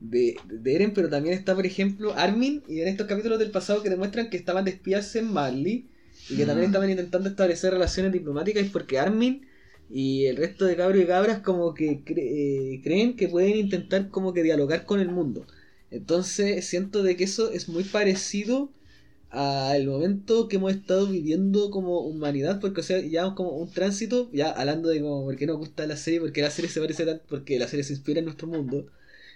[0.00, 3.82] de, de Eren, pero también está, por ejemplo, Armin, y en estos capítulos del pasado
[3.82, 5.90] que demuestran que estaban de espías en Marley,
[6.28, 6.46] y que Mm.
[6.46, 9.46] también estaban intentando establecer relaciones diplomáticas, y porque Armin
[9.88, 14.10] y el resto de cabros y cabras como que cre- eh, creen que pueden intentar
[14.10, 15.46] como que dialogar con el mundo.
[15.90, 18.72] Entonces siento de que eso es muy parecido
[19.30, 24.30] al momento que hemos estado viviendo como humanidad, porque o sea, ya como un tránsito,
[24.32, 27.04] ya hablando de como por qué nos gusta la serie, porque la serie se parece
[27.06, 28.86] tanto, porque la serie se inspira en nuestro mundo,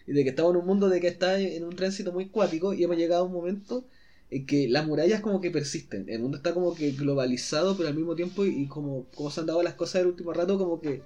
[0.06, 2.74] y de que estamos en un mundo de que está en un tránsito muy cuático,
[2.74, 3.86] y hemos llegado a un momento
[4.30, 7.96] en que las murallas como que persisten, el mundo está como que globalizado, pero al
[7.96, 11.02] mismo tiempo, y como, como se han dado las cosas el último rato, como que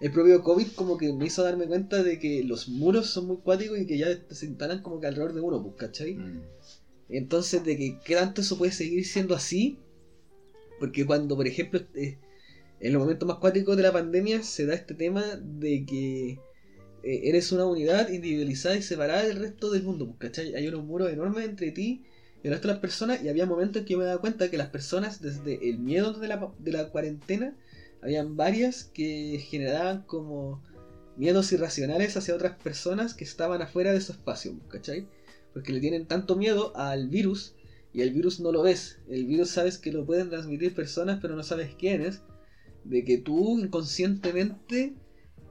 [0.00, 3.38] el propio COVID como que me hizo darme cuenta de que los muros son muy
[3.38, 6.14] cuáticos y que ya se instalan como que alrededor de uno, pues, ¿cachai?
[6.14, 6.42] Mm.
[7.08, 9.78] Entonces, de que qué tanto eso puede seguir siendo así,
[10.78, 12.18] porque cuando, por ejemplo, eh,
[12.80, 16.38] en los momentos más cuáticos de la pandemia se da este tema de que
[17.08, 20.54] eres una unidad individualizada y separada del resto del mundo, pues, ¿cachai?
[20.54, 22.04] Hay unos muros enormes entre ti
[22.42, 24.50] y el resto de las personas y había momentos en que yo me daba cuenta
[24.50, 26.28] que las personas desde el miedo de
[26.72, 27.56] la, cuarentena,
[28.02, 30.62] habían varias que generaban como
[31.16, 35.08] miedos irracionales hacia otras personas que estaban afuera de su espacio, ¿cachai?
[35.52, 37.54] Porque le tienen tanto miedo al virus
[37.92, 38.98] y el virus no lo ves.
[39.08, 42.20] El virus sabes que lo pueden transmitir personas pero no sabes quiénes.
[42.84, 44.94] De que tú inconscientemente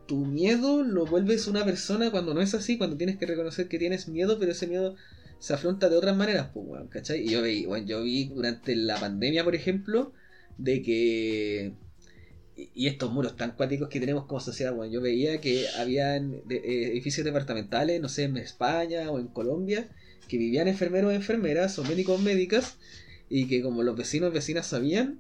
[0.07, 3.79] tu miedo lo vuelves una persona cuando no es así, cuando tienes que reconocer que
[3.79, 4.95] tienes miedo, pero ese miedo
[5.39, 7.21] se afronta de otras maneras, pues, ¿cachai?
[7.21, 10.13] Y yo vi, bueno, yo vi durante la pandemia, por ejemplo,
[10.57, 11.73] de que
[12.73, 16.89] y estos muros tan cuáticos que tenemos como sociedad, bueno, yo veía que habían eh,
[16.91, 19.89] edificios departamentales, no sé, en España o en Colombia,
[20.27, 22.77] que vivían enfermeros enfermeras o médicos médicas,
[23.29, 25.19] y que como los vecinos vecinas sabían,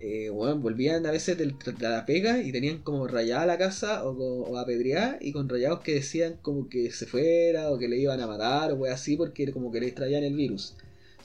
[0.00, 4.10] eh, bueno, volvían a veces de la pega y tenían como rayada la casa o,
[4.10, 8.20] o apedreada y con rayados que decían como que se fuera o que le iban
[8.20, 10.74] a matar o así porque como que le traían el virus.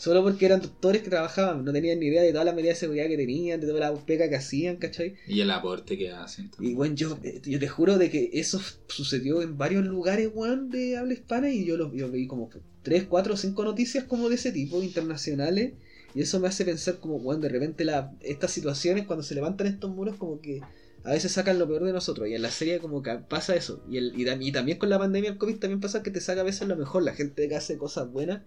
[0.01, 2.79] Solo porque eran doctores que trabajaban, no tenían ni idea de todas las medidas de
[2.79, 5.13] seguridad que tenían, de toda la pega que hacían, ¿cachai?
[5.27, 6.49] Y el aporte que hacen.
[6.60, 10.71] Y bueno, yo, eh, yo te juro de que eso sucedió en varios lugares, weón,
[10.71, 12.49] de habla hispana y yo, lo, yo vi como
[12.81, 15.73] tres, cuatro o cinco noticias como de ese tipo, internacionales.
[16.13, 19.67] Y eso me hace pensar como, weón, de repente la, estas situaciones, cuando se levantan
[19.67, 20.62] estos muros, como que
[21.04, 22.28] a veces sacan lo peor de nosotros.
[22.28, 23.84] Y en la serie como que pasa eso.
[23.89, 26.43] Y, el, y, también con la pandemia del COVID también pasa que te saca a
[26.43, 27.04] veces lo mejor.
[27.04, 28.41] La gente que hace cosas buenas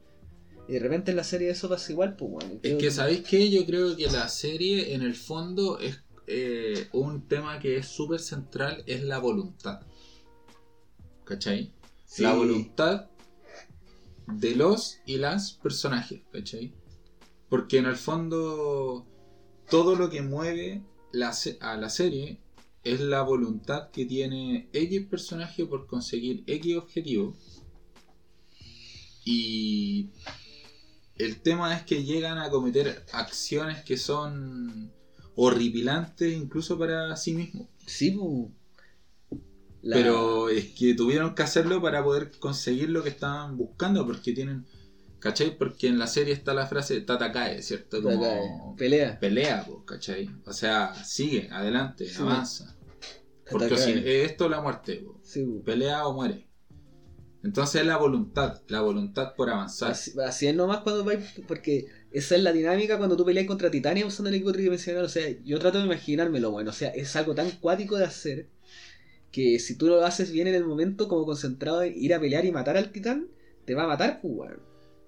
[0.67, 2.61] y de repente en la serie eso pasa igual, pues bueno.
[2.63, 3.51] Es que, ¿sabéis qué?
[3.51, 8.21] Yo creo que la serie en el fondo es eh, un tema que es súper
[8.21, 9.81] central, es la voluntad.
[11.25, 11.73] ¿Cachai?
[12.19, 13.11] La voluntad
[14.27, 16.73] de los y las personajes, ¿cachai?
[17.49, 19.07] Porque en el fondo
[19.69, 20.83] todo lo que mueve
[21.61, 22.41] a la serie
[22.83, 27.37] es la voluntad que tiene X personaje por conseguir X objetivo.
[29.25, 30.11] Y
[31.17, 34.93] el tema es que llegan a cometer acciones que son
[35.37, 37.69] horripilantes incluso para sí mismos.
[37.87, 38.19] Sí,
[39.83, 44.67] pero es que tuvieron que hacerlo para poder conseguir lo que estaban buscando, porque tienen.
[45.25, 45.57] ¿Cachai?
[45.57, 48.03] Porque en la serie está la frase Tatakae, ¿cierto?
[48.03, 49.19] Como pelea.
[49.19, 50.29] Pelea, ¿cachai?
[50.45, 52.77] O sea, sigue, adelante, avanza.
[53.51, 55.03] Porque si, esto la muerte,
[55.65, 56.47] pelea o muere.
[57.43, 59.93] Entonces es la voluntad, la voluntad por avanzar.
[59.93, 64.05] Así, es nomás cuando vais, porque esa es la dinámica cuando tú peleas contra Titania
[64.05, 65.07] usando el equipo tridimensional.
[65.07, 66.69] O sea, yo trato de imaginármelo, bueno.
[66.69, 68.51] O sea, es algo tan cuático de hacer
[69.33, 72.45] que si tú lo haces bien en el momento, como concentrado en ir a pelear
[72.45, 73.29] y matar al titán,
[73.65, 74.53] te va a matar, pues,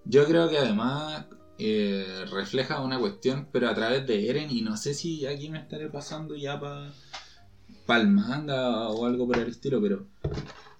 [0.08, 1.26] Yo creo que además
[1.58, 5.58] eh, refleja una cuestión, pero a través de Eren, y no sé si aquí me
[5.58, 6.92] estaré pasando ya para
[7.86, 10.06] pa el manga o algo por el estilo, pero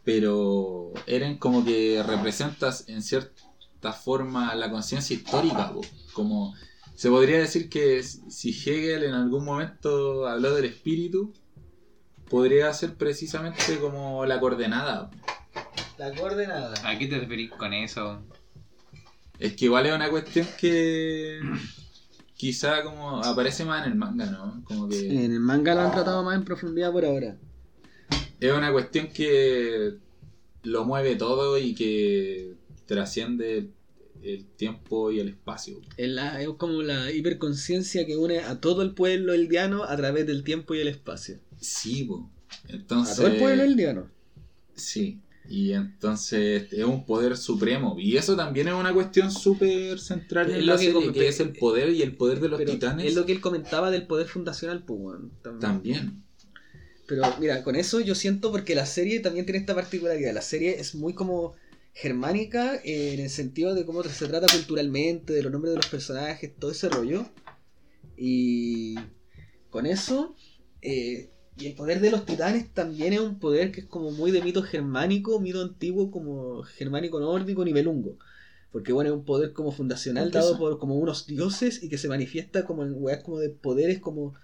[0.04, 5.72] pero Eren como que representas en cierta forma la conciencia histórica,
[6.12, 6.54] como
[6.94, 11.32] se podría decir que si Hegel en algún momento habló del espíritu,
[12.30, 15.10] podría ser precisamente como la coordenada.
[15.98, 16.74] La coordenada.
[16.88, 18.22] ¿A qué te referís con eso?
[19.38, 21.40] Es que igual es una cuestión que
[22.34, 24.62] quizá como aparece más en el manga, ¿no?
[24.64, 25.24] Como que...
[25.24, 27.36] En el manga lo han tratado más en profundidad por ahora
[28.40, 29.94] es una cuestión que
[30.62, 32.54] lo mueve todo y que
[32.86, 33.70] trasciende
[34.22, 35.80] el tiempo y el espacio.
[35.96, 40.42] Es, es como la hiperconciencia que une a todo el pueblo eldiano a través del
[40.42, 41.38] tiempo y el espacio.
[41.60, 42.08] Sí,
[42.68, 43.14] entonces...
[43.14, 44.10] A todo el pueblo eldiano.
[44.74, 47.96] Sí, y entonces es un poder supremo.
[47.98, 51.90] Y eso también es una cuestión súper central en la serie, que, es el poder
[51.90, 53.06] y el poder de los titanes.
[53.06, 55.18] Es lo que él comentaba del poder fundacional, pues,
[55.60, 56.24] también.
[57.06, 60.34] Pero mira, con eso yo siento porque la serie también tiene esta particularidad.
[60.34, 61.54] La serie es muy como
[61.92, 66.52] germánica en el sentido de cómo se trata culturalmente, de los nombres de los personajes,
[66.58, 67.26] todo ese rollo.
[68.16, 68.96] Y
[69.70, 70.34] con eso,
[70.82, 74.30] eh, y el poder de los titanes también es un poder que es como muy
[74.30, 78.16] de mito germánico, mito antiguo como germánico nórdico, nivelungo.
[78.72, 82.08] Porque bueno, es un poder como fundacional dado por como unos dioses y que se
[82.08, 84.34] manifiesta como en weas como de poderes como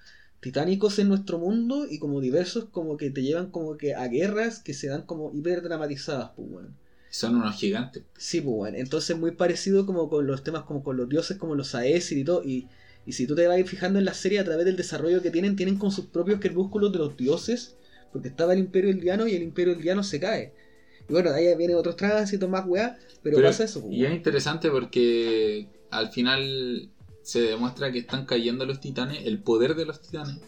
[0.40, 4.58] titánicos en nuestro mundo y como diversos como que te llevan como que a guerras
[4.58, 6.68] que se dan como hiper dramatizadas, pues bueno.
[7.10, 8.04] Son unos gigantes.
[8.16, 8.78] Sí, pues bueno.
[8.78, 12.24] Entonces muy parecido como con los temas como con los dioses como los Aesir y
[12.24, 12.42] todo.
[12.42, 12.68] Y,
[13.04, 15.56] y si tú te vas fijando en la serie a través del desarrollo que tienen,
[15.56, 17.76] tienen con sus propios crepúsculos de los dioses.
[18.12, 20.52] Porque estaba el Imperio Eldiano y el Imperio Eldiano se cae.
[21.08, 23.80] Y bueno, ahí vienen otros tránsitos más weá, pero, pasa eso.
[23.80, 26.90] Pues, y es interesante porque al final
[27.22, 30.40] se demuestra que están cayendo los titanes, el poder de los titanes,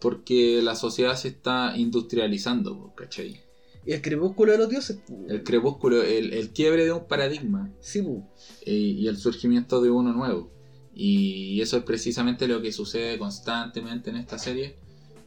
[0.00, 3.40] porque la sociedad se está industrializando, ¿cachai?
[3.84, 4.98] Y el crepúsculo de los dioses.
[5.28, 8.04] El crepúsculo, el, el quiebre de un paradigma Sí,
[8.64, 10.55] eh, y el surgimiento de uno nuevo.
[10.98, 14.76] Y eso es precisamente lo que sucede constantemente en esta serie.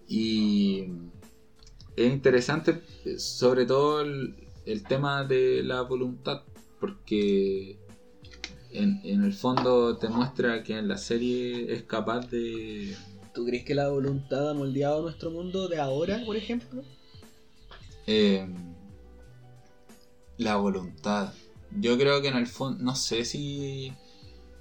[0.07, 0.85] Y
[1.95, 2.81] es interesante,
[3.19, 6.41] sobre todo el, el tema de la voluntad,
[6.79, 7.77] porque
[8.71, 12.95] en, en el fondo te muestra que en la serie es capaz de...
[13.35, 16.83] ¿Tú crees que la voluntad ha moldeado nuestro mundo de ahora, por ejemplo?
[18.07, 18.47] eh,
[20.37, 21.31] la voluntad.
[21.79, 23.93] Yo creo que en el fondo, no sé si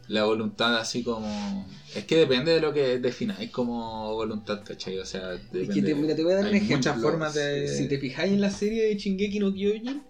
[0.08, 1.68] la voluntad así como...
[1.94, 4.98] Es que depende de lo que defináis como voluntad, ¿cachai?
[4.98, 5.74] O sea, Es depende...
[5.74, 6.76] que te, mira, te voy a dar un ejemplo.
[6.76, 7.68] muchas formas de...
[7.68, 10.02] Si te fijáis en la serie de Shingeki no Kyojin,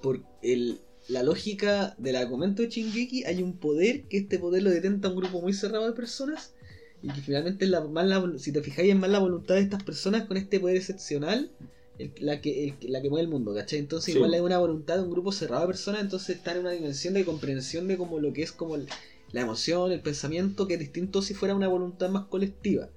[0.00, 4.70] por el, la lógica del argumento de Shingeki, hay un poder que este poder lo
[4.70, 6.54] detenta un grupo muy cerrado de personas.
[7.02, 9.62] Y que finalmente es la, más la- si te fijáis es más la voluntad de
[9.62, 11.50] estas personas con este poder excepcional
[11.98, 13.78] el- la, que, el- la que mueve el mundo, ¿cachai?
[13.78, 14.18] Entonces Sí.
[14.18, 17.14] igual hay una voluntad de un grupo cerrado de personas, entonces están en una dimensión
[17.14, 18.86] de comprensión de como lo que es como el-
[19.32, 22.88] la emoción, el pensamiento, que es distinto si fuera una voluntad más colectiva.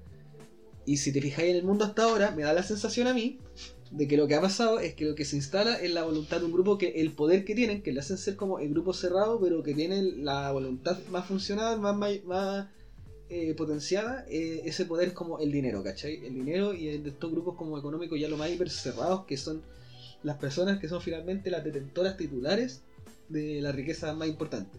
[0.86, 3.38] Y si te fijáis en el mundo hasta ahora, me da la sensación a mí
[3.92, 6.40] de que lo que ha pasado es que lo que se instala es la voluntad
[6.40, 8.92] de un grupo que el poder que tienen, que le hacen ser como el grupo
[8.94, 12.68] cerrado, pero que tiene la voluntad más funcional, más, may- más
[13.30, 16.26] eh, potenciada, eh, ese poder es como el dinero, ¿cachai?
[16.26, 19.38] El dinero y el de estos grupos como económicos ya lo más hiper cerrados, que
[19.38, 19.62] son
[20.24, 22.82] las personas que son finalmente las detentoras titulares
[23.30, 24.78] de la riqueza más importante,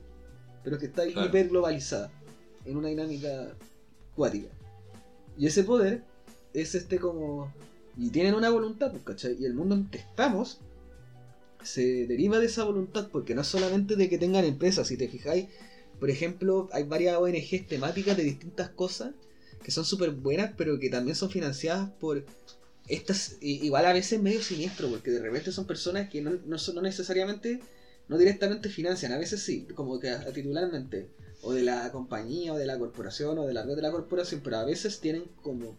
[0.65, 1.29] pero que está Claro.
[1.29, 2.11] hiper globalizada
[2.65, 3.55] en una dinámica
[4.17, 4.49] cuática.
[5.39, 6.03] Y ese poder
[6.53, 7.53] es este como...
[7.97, 9.37] Y tienen una voluntad, pues, ¿cachai?
[9.39, 10.59] Y el mundo en que estamos
[11.63, 15.09] se deriva de esa voluntad, porque no es solamente de que tengan empresas, si te
[15.09, 15.47] fijáis,
[16.01, 19.13] por ejemplo, hay varias ONGs temáticas de distintas cosas
[19.63, 22.25] que son súper buenas, pero que también son financiadas por
[22.87, 26.75] estas, igual a veces medio siniestro, porque de repente son personas que no, no, son,
[26.75, 27.61] no necesariamente,
[28.09, 31.09] no directamente financian, a veces sí, como que titularmente,
[31.43, 34.41] o de la compañía, o de la corporación, o de la red de la corporación,
[34.43, 35.77] pero a veces tienen como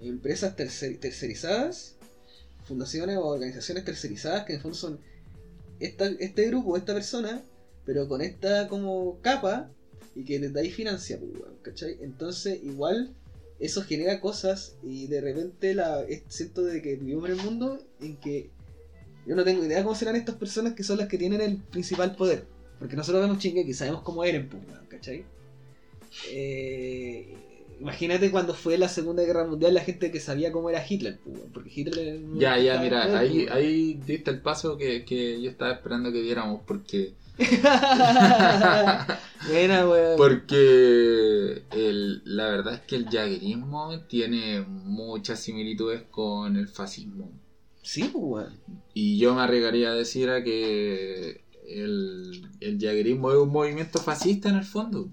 [0.00, 1.96] empresas tercer- tercerizadas,
[2.64, 5.00] fundaciones o organizaciones tercerizadas que en fondo son
[5.80, 7.42] esta, este grupo, esta persona,
[7.84, 9.70] pero con esta como capa
[10.14, 11.96] y que desde ahí financia, pues, ¿cachai?
[12.02, 13.14] Entonces igual
[13.58, 18.16] eso genera cosas y de repente la, siento de que vivimos en el mundo en
[18.18, 18.50] que
[19.28, 22.16] yo no tengo idea cómo serán estas personas que son las que tienen el principal
[22.16, 22.46] poder.
[22.78, 25.22] Porque nosotros vemos Shingeki, sabemos cómo eran, pues, ¿cachai?
[26.30, 27.34] Eh,
[27.78, 31.40] imagínate cuando fue la Segunda Guerra Mundial la gente que sabía cómo era Hitler, pues,
[31.52, 35.50] porque Hitler Ya, ya, mira, poder, ahí, pues, ahí diste el paso que, que yo
[35.50, 37.12] estaba esperando que viéramos, porque
[39.48, 40.16] Buena, weón.
[40.16, 47.30] porque el, la verdad es que el jaguerismo tiene muchas similitudes con el fascismo.
[47.82, 48.60] Sí, pues, weón.
[48.94, 54.48] Y yo me arriesgaría a decir a que el, el jaguerismo es un movimiento fascista
[54.48, 55.10] en el fondo.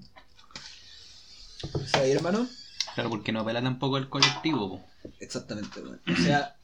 [1.73, 2.47] O sea, ahí, hermano,
[2.93, 4.85] Claro, porque no apela tampoco al colectivo, po.
[5.19, 6.01] exactamente, weón.
[6.11, 6.55] O sea,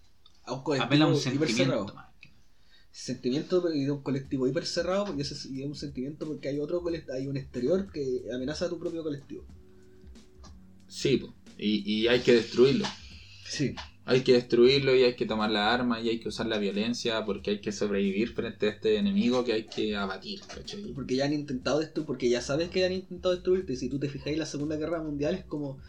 [0.45, 1.85] a un colectivo apela a un hiper cerrado.
[1.87, 2.11] sentimiento.
[2.93, 6.83] Sentimiento y de un colectivo hiper cerrado, y ese es un sentimiento porque hay otro
[7.13, 9.45] hay un exterior que amenaza a tu propio colectivo.
[10.87, 11.33] Sí, po.
[11.57, 12.85] y, y hay que destruirlo.
[13.45, 13.75] Sí.
[14.05, 17.23] Hay que destruirlo y hay que tomar la arma y hay que usar la violencia
[17.23, 20.41] porque hay que sobrevivir frente a este enemigo que hay que abatir.
[20.47, 20.91] ¿cachai?
[20.93, 23.75] Porque ya han intentado destruir, porque ya sabes que han intentado destruirte.
[23.75, 25.79] Si tú te fijáis, la Segunda Guerra Mundial es como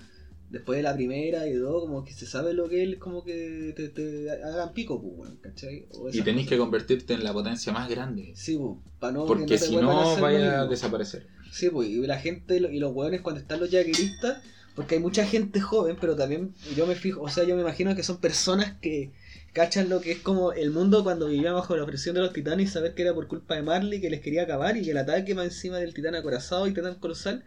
[0.52, 3.72] después de la primera y todo, como que se sabe lo que es, como que
[3.74, 5.30] te, te hagan pico, pues,
[5.62, 8.32] Y esas tenéis que convertirte en la potencia más grande.
[8.36, 11.26] Sí, pues, para no Porque si no, vaya a desaparecer.
[11.50, 14.42] Sí, pues, y la gente y los hueones cuando están los jagueristas,
[14.75, 17.95] porque hay mucha gente joven, pero también yo me fijo, o sea, yo me imagino
[17.95, 19.12] que son personas que
[19.53, 22.68] cachan lo que es como el mundo cuando vivía bajo la presión de los titanes
[22.68, 24.99] y saber que era por culpa de Marley que les quería acabar y que el
[24.99, 27.45] ataque más encima del titán acorazado y titán colosal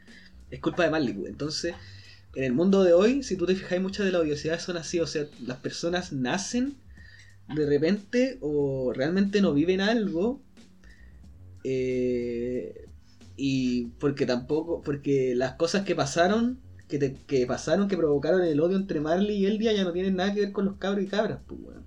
[0.52, 1.16] es culpa de Marley.
[1.26, 1.74] Entonces,
[2.36, 5.00] en el mundo de hoy, si tú te fijas, muchas de las odiosidades son así,
[5.00, 6.76] o sea, las personas nacen
[7.54, 10.42] de repente o realmente no viven algo
[11.64, 12.88] eh,
[13.36, 18.60] y porque tampoco, porque las cosas que pasaron, que, te- que pasaron, que provocaron el
[18.60, 21.08] odio entre Marley y Eldia ya no tienen nada que ver con los cabros y
[21.08, 21.86] cabras, pues, weón.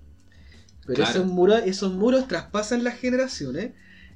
[0.85, 1.11] Pero Claro.
[1.11, 3.73] esos, muros, esos muros traspasan las generaciones.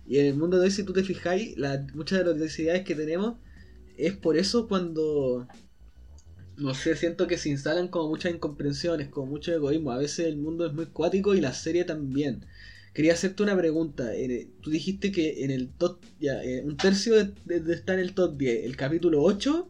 [0.08, 2.84] Y en el mundo de hoy, si tú te fijáis, la- muchas de las necesidades
[2.84, 3.36] que tenemos
[3.98, 5.48] es por eso cuando,
[6.58, 9.92] no sé, siento que se instalan como muchas incomprensiones, como mucho egoísmo.
[9.92, 12.46] A veces el mundo es muy cuático y la serie también.
[12.94, 14.12] Quería hacerte una pregunta.
[14.62, 18.02] Tú dijiste que en el top, ya, eh, un tercio de, de- de está en
[18.02, 18.66] el top 10.
[18.66, 19.70] El capítulo 8,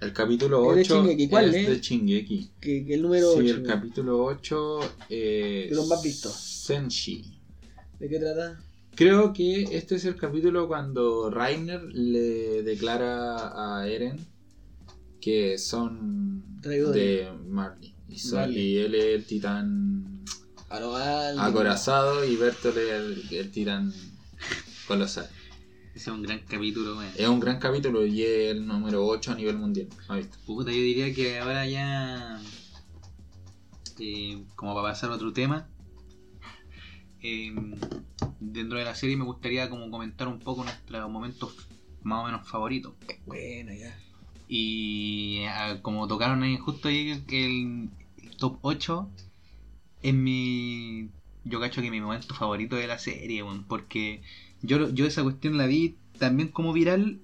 [0.00, 1.70] El capítulo Es de 8 Shingeki, ¿cuál, es eh?
[1.70, 2.50] de Shingeki.
[2.60, 3.54] que, que el número Sí, 8.
[3.56, 4.80] el capítulo 8
[5.10, 6.32] es De los más vistos.
[6.32, 7.38] Senshi.
[7.98, 8.58] ¿De qué trata?
[8.94, 14.18] Creo que este es el capítulo cuando Rainer le declara a Eren
[15.20, 16.94] que son Traidores.
[16.94, 17.94] de Marley.
[18.08, 18.58] Y, son- Marley.
[18.58, 20.24] y él es el titán
[20.70, 21.40] Arrogante.
[21.42, 23.92] acorazado y Bertolt es el, el titán
[24.88, 25.28] colosal.
[25.94, 27.12] Ese es un gran capítulo, weón.
[27.16, 29.88] Es un gran capítulo y es el número 8 a nivel mundial.
[30.08, 30.38] ¿Has visto?
[30.46, 32.40] Puta, yo diría que ahora ya.
[33.98, 35.68] eh, como para pasar a otro tema.
[37.22, 37.52] eh,
[38.40, 41.68] dentro de la serie me gustaría como comentar un poco nuestros momentos
[42.02, 42.94] más o menos favoritos.
[43.26, 43.94] Bueno, ya.
[44.48, 45.42] Y
[45.82, 47.90] como tocaron ahí justo ahí que el,
[48.22, 49.08] el top 8
[50.02, 51.10] es mi.
[51.44, 54.22] Yo cacho que mi momento favorito de la serie, weón, porque
[54.62, 57.20] yo, yo esa cuestión la vi también como viral,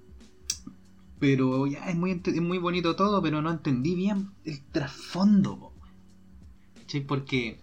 [1.18, 5.72] pero ya es muy, es muy bonito todo, pero no entendí bien el trasfondo.
[7.06, 7.60] Porque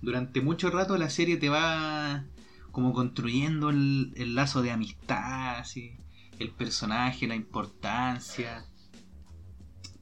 [0.00, 2.24] durante mucho rato la serie te va
[2.70, 5.96] como construyendo el, el lazo de amistad, así,
[6.38, 8.66] el personaje, la importancia,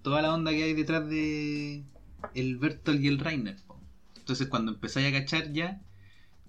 [0.02, 1.84] toda la onda que hay detrás de
[2.34, 3.56] el Bertolt y el Rainer.
[3.66, 3.80] po.
[4.16, 5.80] Entonces cuando empezáis a cachar ya,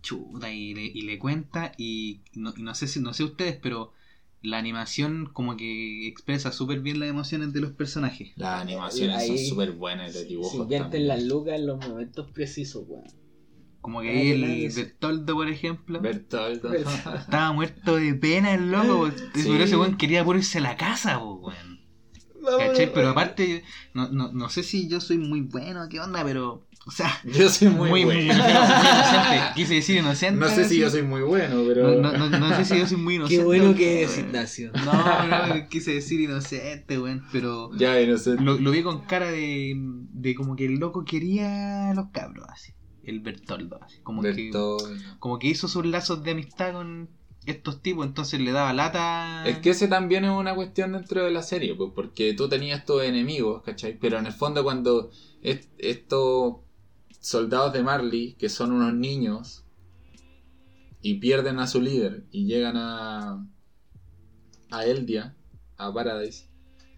[0.03, 3.57] chuta, y le, y le cuenta, y no, y no sé si no sé ustedes,
[3.59, 3.91] pero
[4.43, 8.33] la animación como que expresa súper bien las emociones de los personajes.
[8.35, 10.53] Las animaciones son Ahí súper buenas de Se dibujos.
[10.53, 11.07] invierten también.
[11.07, 13.05] las lucas en los momentos precisos, weón.
[13.81, 15.99] Como que ahí el se- Bertoldo, por ejemplo.
[15.99, 16.63] Bertolt.
[16.65, 19.43] estaba muerto de pena el loco, Sí.
[19.49, 21.81] pero ese weón quería puro irse a la casa, weón.
[22.59, 22.93] ¿Cachai?
[22.93, 26.91] Pero aparte, no, no, no sé si yo soy muy bueno, qué onda, pero, o
[26.91, 28.33] sea, Yo soy muy, muy, muy, bueno.
[28.33, 29.41] muy inocente.
[29.55, 30.39] Quise decir inocente.
[30.39, 31.95] No sé si yo soy muy bueno, pero.
[32.01, 33.37] No, no, no, no sé si yo soy muy inocente.
[33.37, 34.71] Qué bueno que es Ignacio.
[34.85, 34.93] No,
[35.27, 37.23] no, quise decir inocente, weón.
[37.31, 38.35] Pero Ya, y no sé.
[38.35, 42.45] lo, lo vi con cara de, de como que el loco quería a los cabros,
[42.49, 42.73] así.
[43.03, 43.99] El Bertoldo, así.
[44.03, 44.49] Como, que,
[45.19, 47.09] como que hizo sus lazos de amistad con
[47.45, 49.43] estos tipos, entonces le daba lata.
[49.45, 52.79] Es que ese también es una cuestión dentro de la serie, pues, porque tú tenías
[52.79, 53.97] estos enemigos, ¿cachai?
[53.99, 55.11] Pero en el fondo cuando
[55.41, 56.55] est- estos
[57.23, 59.63] soldados de Marley, que son unos niños,
[61.01, 63.45] y pierden a su líder y llegan a,
[64.71, 65.35] a Eldia,
[65.77, 66.49] a Paradise,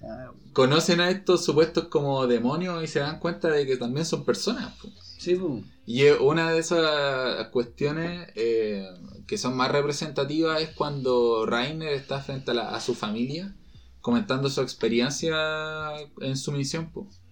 [0.01, 4.23] Ah, conocen a estos supuestos como demonios y se dan cuenta de que también son
[4.25, 4.75] personas.
[4.81, 4.93] pues.
[5.17, 5.63] Sí, pues.
[5.87, 8.85] Y una de esas cuestiones eh,
[9.25, 13.55] que son más representativas es cuando Rainer está frente a, la- a su familia
[14.01, 15.35] comentando su experiencia
[16.21, 17.24] en su misión mm.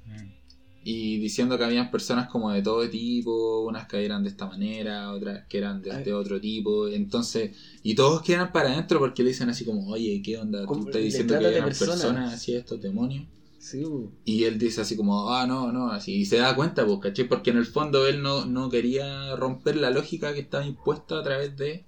[0.83, 5.11] Y diciendo que habían personas como de todo tipo, unas que eran de esta manera,
[5.11, 9.29] otras que eran de este otro tipo, entonces, y todos quedan para adentro porque le
[9.29, 10.65] dicen así como, oye, ¿qué onda?
[10.65, 12.01] ¿Tú estás diciendo que de eran personas.
[12.01, 13.25] personas así, estos demonios?
[13.59, 14.09] Sí, pues.
[14.25, 16.15] Y él dice así como, ah, no, no, así.
[16.15, 17.29] Y se da cuenta, pues, ¿cachai?
[17.29, 21.23] Porque en el fondo él no, no quería romper la lógica que estaba impuesta a
[21.23, 21.85] través de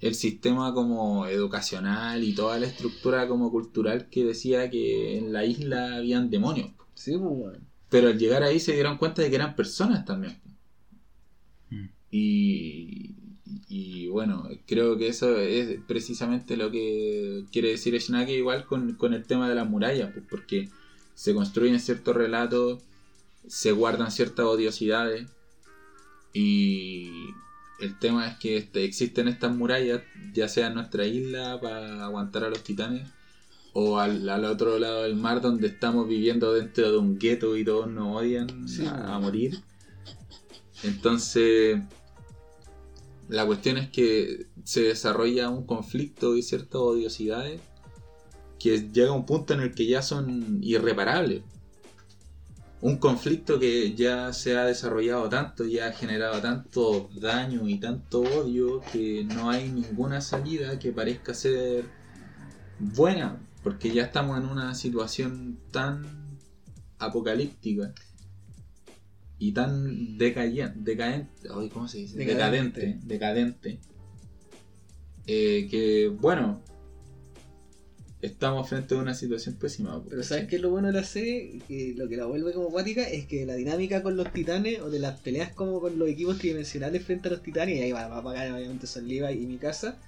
[0.00, 5.44] el sistema como educacional y toda la estructura como cultural que decía que en la
[5.44, 6.70] isla habían demonios.
[6.94, 7.75] Sí, pues, weón.
[7.96, 10.36] Pero al llegar ahí se dieron cuenta de que eran personas también.
[11.70, 11.86] Mm.
[12.10, 13.14] Y,
[13.70, 19.14] y bueno, creo que eso es precisamente lo que quiere decir Shinaki igual con, con
[19.14, 20.68] el tema de las murallas, pues porque
[21.14, 22.82] se construyen ciertos relatos,
[23.46, 25.26] se guardan ciertas odiosidades
[26.34, 27.30] y
[27.80, 30.02] el tema es que este, existen estas murallas,
[30.34, 33.08] ya sea en nuestra isla para aguantar a los titanes
[33.78, 37.64] o al, al otro lado del mar donde estamos viviendo dentro de un gueto y
[37.64, 38.86] todos nos odian Sí.
[38.86, 39.60] a, a morir.
[40.82, 41.78] Entonces,
[43.28, 47.60] la cuestión es que se desarrolla un conflicto y ciertas odiosidades
[48.58, 51.42] que llega a un punto en el que ya son irreparables.
[52.80, 58.20] Un conflicto que ya se ha desarrollado tanto, ya ha generado tanto daño y tanto
[58.20, 61.84] odio que no hay ninguna salida que parezca ser
[62.78, 66.06] buena, porque ya estamos en una situación tan
[67.00, 67.92] apocalíptica
[69.40, 72.16] y tan decadente, ay, ¿cómo se dice?
[72.16, 72.80] Decadente.
[72.80, 73.80] Decadente, decadente,
[75.26, 76.62] eh, que bueno,
[78.22, 80.00] estamos frente a una situación pésima.
[80.08, 81.60] Pero ¿sabes qué es lo bueno de la serie?
[81.66, 84.90] Que lo que la vuelve como acuática es que la dinámica con los titanes o
[84.90, 88.06] de las peleas como con los equipos tridimensionales frente a los titanes, y ahí va,
[88.06, 89.98] va a pagar obviamente son Levi y mi casa,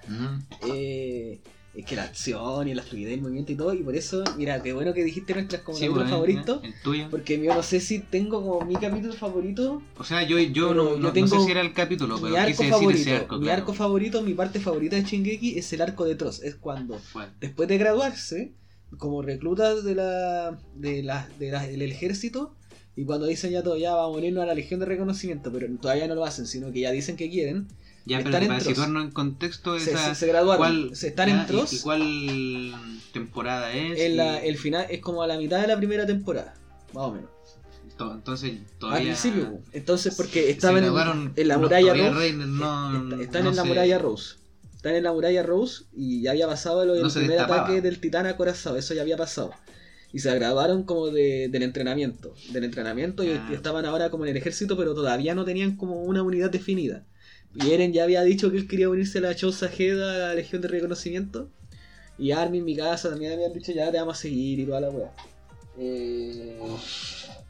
[0.73, 1.41] eh,
[1.79, 4.61] es que la acción y la fluidez del movimiento y todo, y por eso, mira,
[4.63, 7.07] qué bueno que dijiste nuestras como Sí, capítulos weón, favoritos, El tuyo.
[7.09, 10.85] porque yo no sé si tengo como mi capítulo favorito, O sea, yo, yo, no,
[10.91, 13.37] no- no tengo sé si era el capítulo, pero quise decir favorito, ese arco.
[13.39, 13.61] mi claro.
[13.61, 17.01] arco favorito, mi parte favorita de Shingeki es el arco de Tross, es cuando
[17.41, 18.53] después de graduarse,
[18.99, 22.57] como recluta de la, de la, de la- del ejército,
[22.97, 25.69] y cuando dicen ya todo, ya va a morirnos a la Legión de Reconocimiento, pero
[25.81, 27.69] todavía no lo hacen, sino que ya dicen que quieren,
[28.09, 30.57] Ya, pero para situarnos en contexto, Se, esa, se- se graduaron.
[30.59, 31.73] ¿cuál, se están ya, en Tross.
[31.73, 32.75] ¿Y, y cuál
[33.13, 34.01] temporada es?
[34.01, 36.55] En la- Y el final es como a la mitad de la primera temporada.
[36.95, 37.31] Más o menos.
[37.97, 39.07] to- entonces, Al todavía.
[39.09, 39.51] principio.
[39.51, 39.61] po.
[39.73, 42.11] Entonces, porque estaban en, la muralla Rose.
[42.15, 44.37] Reiner no- Está- están no en la muralla Rose.
[44.77, 47.63] Están en la muralla Rose y ya había pasado lo del No primer destapaba.
[47.65, 48.77] ataque del titán acorazado.
[48.77, 49.51] Eso ya había pasado.
[50.13, 52.35] Y se graduaron como de, del entrenamiento.
[52.53, 53.49] Del entrenamiento y, Ah.
[53.51, 57.05] y estaban ahora como en el ejército, pero todavía no tenían como una unidad definida.
[57.55, 60.35] Y Eren ya había dicho que él quería unirse a la Chosa Heda, a la
[60.35, 61.49] Legión de Reconocimiento.
[62.19, 64.91] Y Armin, mi casa, también habían dicho ya te vamos a seguir y toda la
[64.91, 65.13] wea.
[65.79, 66.59] Eh,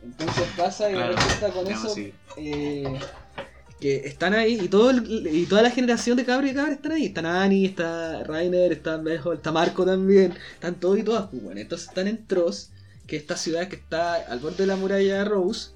[0.03, 2.13] entonces pasa y Claro, resulta con digamos, eso sí.
[2.37, 2.99] eh,
[3.81, 6.93] que están ahí y todo el- y toda la generación de cabros y cabras están
[6.93, 7.07] ahí.
[7.07, 9.01] Están Annie, está Rainer, está,
[9.35, 10.35] está Marco también.
[10.55, 11.29] Están todos y todas.
[11.31, 12.71] Pues bueno, entonces están en Tross,
[13.07, 15.71] que es esta ciudad que está al borde de la muralla de Rose.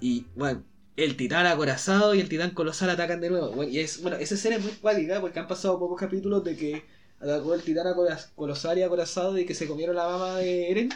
[0.00, 0.62] Y bueno,
[0.96, 3.50] el titán acorazado y el titán colosal atacan de nuevo.
[3.50, 6.56] Bueno, y es, bueno, esa escena es muy cuática porque han pasado pocos capítulos de
[6.56, 6.84] que
[7.20, 7.86] atacó el titán
[8.34, 10.88] colosal y acorazado y que se comieron la mama de Eren.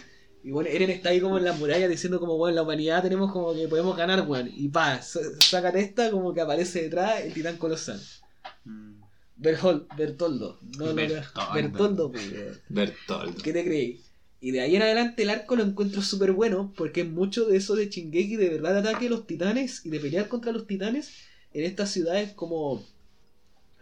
[0.43, 3.31] Y bueno, Eren está ahí como en las murallas diciendo como, bueno, la humanidad tenemos
[3.31, 4.49] como que podemos ganar, weón.
[4.55, 8.01] Y pa, sa- sacan esta como que aparece detrás el titán colosal.
[8.65, 9.01] Mm.
[9.37, 10.59] Bertoldo.
[10.79, 10.95] No, no,
[11.55, 12.11] Bertoldo.
[12.69, 13.35] Bertoldo.
[13.43, 14.03] ¿Qué te creí?
[14.41, 17.57] Y de ahí en adelante el arco lo encuentro súper bueno porque es mucho de
[17.59, 21.11] eso de Chingeki de verdad ataque a los titanes y de pelear contra los titanes
[21.53, 22.83] en estas ciudades como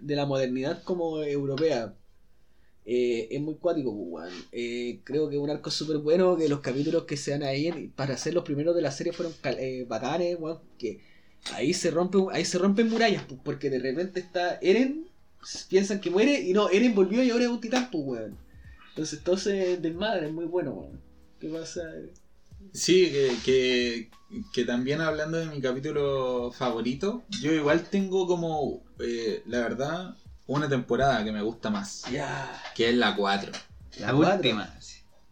[0.01, 1.95] de la modernidad como europea.
[2.87, 4.45] Eh, es muy cuático, pues, weón.
[4.53, 7.91] Eh, creo que es un arco súper bueno, que los capítulos que sean ahí en-
[7.93, 11.01] para ser los primeros de la serie fueron eh, bacanes, weón, que
[11.53, 15.07] ahí se rompe, ahí se rompen murallas, pues, porque de repente está Eren,
[15.69, 18.48] piensan que muere y no, Eren volvió y ahora es un titán, pues, weón.
[18.99, 21.01] Entonces, entonces del madre es muy bueno, weón.
[21.39, 21.83] ¿Qué pasa?
[22.73, 24.11] Sí, que, que,
[24.53, 30.17] que también hablando de mi capítulo favorito, yo igual tengo como, eh, la verdad,
[30.49, 32.61] una temporada que me gusta más, Ya.
[32.75, 33.53] que es la 4.
[34.01, 34.35] La, cuatro.
[34.35, 34.75] última.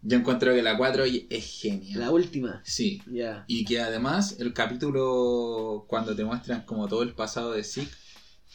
[0.03, 1.99] Yo encuentro que la 4 es genial.
[1.99, 2.63] La última.
[2.65, 3.03] Sí.
[3.11, 3.45] Ya.
[3.49, 7.91] Y que además el capítulo cuando te muestran como todo el pasado de Zeke,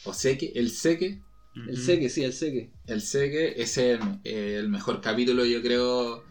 [0.04, 1.20] o Seke, el Seke,
[1.54, 2.70] El seque, sí, el seque.
[2.86, 6.24] el Seke es el, el mejor capítulo yo creo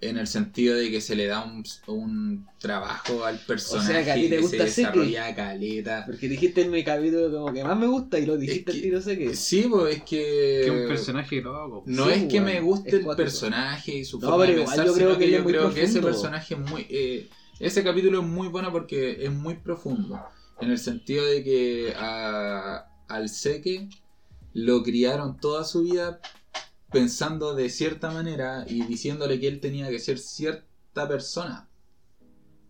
[0.00, 4.14] en el sentido de que se le da un, un trabajo al personaje que a
[4.14, 4.86] ti te gusta se Seke.
[4.88, 6.04] desarrolla caleta.
[6.06, 8.82] Porque dijiste en mi capítulo como que más me gusta y lo dijiste Es el
[8.82, 9.34] que- tiro seque.
[9.34, 10.16] Sí, pues es que...
[10.16, 11.82] Que es un personaje loco.
[11.86, 14.76] No Sí, es que me guste el personaje y su No, forma de pero igual
[14.76, 16.86] pensar, yo creo sino que que yo creo que ese personaje es muy...
[16.88, 20.18] eh, ese capítulo es muy bueno porque es muy profundo.
[20.62, 23.88] En el sentido de que a, al Seque
[24.52, 26.20] lo criaron toda su vida
[26.92, 31.68] pensando de cierta manera y diciéndole que él tenía que ser cierta persona.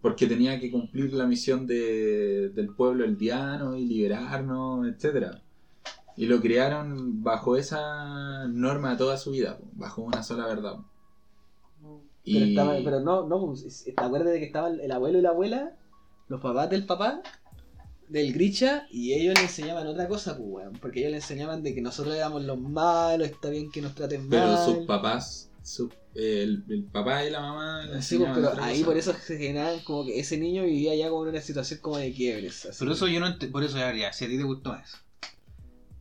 [0.02, 5.42] Porque tenía que cumplir la misión de- del pueblo eldiano y liberarnos, etcétera
[6.16, 10.76] Y lo criaron bajo esa norma toda su vida, bajo una sola verdad.
[11.80, 15.18] Pero, Y estaba, pero no, no, pues, es- ¿te acuerdas de que estaban el abuelo
[15.18, 15.76] y la abuela?
[16.28, 17.22] Los papás del papá,
[18.10, 20.72] del Grisha, y ellos le enseñaban otra cosa, pues, weón.
[20.80, 24.28] Porque ellos le enseñaban de que nosotros éramos los malos, está bien que nos traten
[24.28, 24.64] pero mal.
[24.64, 28.86] sus papás, su- el, el papá y la mamá le Sí, pues, pero ahí cosa.
[28.86, 31.98] por eso se generaban como que ese niño vivía ya como en una situación como
[31.98, 32.66] de quiebres.
[32.66, 32.76] así.
[32.80, 34.98] Pero eso yo no por eso ya, ya, si a ti te gustó eso.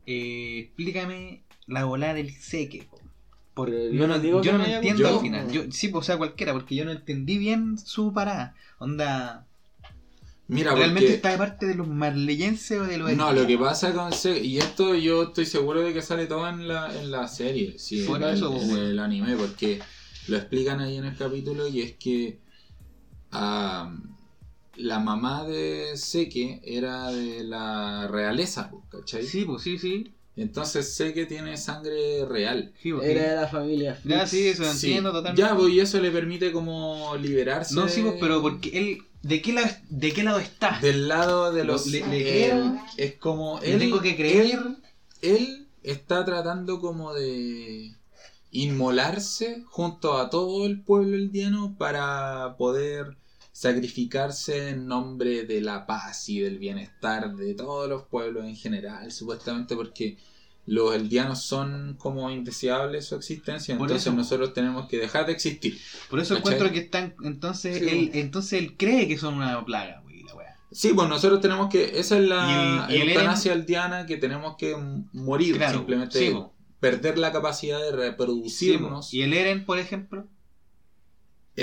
[0.05, 2.87] Eh, explícame la volada del seque.
[2.89, 2.99] po.
[3.53, 5.51] Porque Pero yo no, no digo yo que no entiendo al final.
[5.51, 8.55] Yo, sí, pues, o sea, cualquiera, porque yo no entendí bien su parada.
[8.79, 9.45] Onda,
[10.49, 11.15] Mira, ¿realmente porque...
[11.15, 14.39] está de parte de los marleyenses o de los No, lo que pasa con Se-
[14.43, 18.01] y esto yo estoy seguro de que sale todo en la, en la serie, sí,
[18.01, 19.79] Fuera en, eso, el, pues, en el anime, porque
[20.27, 22.39] lo explican ahí en el capítulo y es que
[23.31, 23.95] ah,
[24.75, 29.25] la mamá de Seke era de la realeza, pues, ¿cachai?
[29.25, 30.13] Sí, pues sí, sí.
[30.35, 32.73] Entonces Seke tiene sangre real.
[32.81, 33.11] sí, pues, sí.
[33.11, 33.99] Era de la familia.
[34.05, 34.87] Ya, sí, eso lo Sí.
[34.87, 35.41] entiendo totalmente.
[35.41, 37.75] Ya, pues y eso le permite como liberarse.
[37.75, 40.79] no, sí, pues, pero porque él, ¿de qué lado, de qué lado está?
[40.81, 41.87] Del lado de los...
[41.87, 42.81] Le- le eh, creo.
[42.97, 43.59] es como...
[43.61, 44.45] ¿Le él- tengo que creer?
[44.55, 44.77] él-
[45.21, 47.95] él está tratando como de
[48.51, 53.17] inmolarse junto a todo el pueblo eldiano para poder
[53.51, 59.11] sacrificarse en nombre de la paz y del bienestar de todos los pueblos en general,
[59.11, 60.17] supuestamente porque
[60.69, 64.15] los eldianos son como indeseables su existencia, Por entonces eso.
[64.15, 65.79] nosotros tenemos que dejar de existir.
[66.09, 66.53] Por eso ¿Cachai?
[66.53, 70.35] encuentro que están, entonces, Sí, él, entonces él cree que son una plaga, güey, la
[70.35, 70.55] wea.
[70.71, 74.17] Sí, pues nosotros tenemos que, esa es la Y el- y el eutanasia aldeana que
[74.17, 74.75] tenemos que
[75.13, 76.35] morir, Claro, simplemente sí,
[76.79, 79.13] perder la capacidad de Sí, reproducirnos.
[79.13, 80.27] y el Eren, por ejemplo,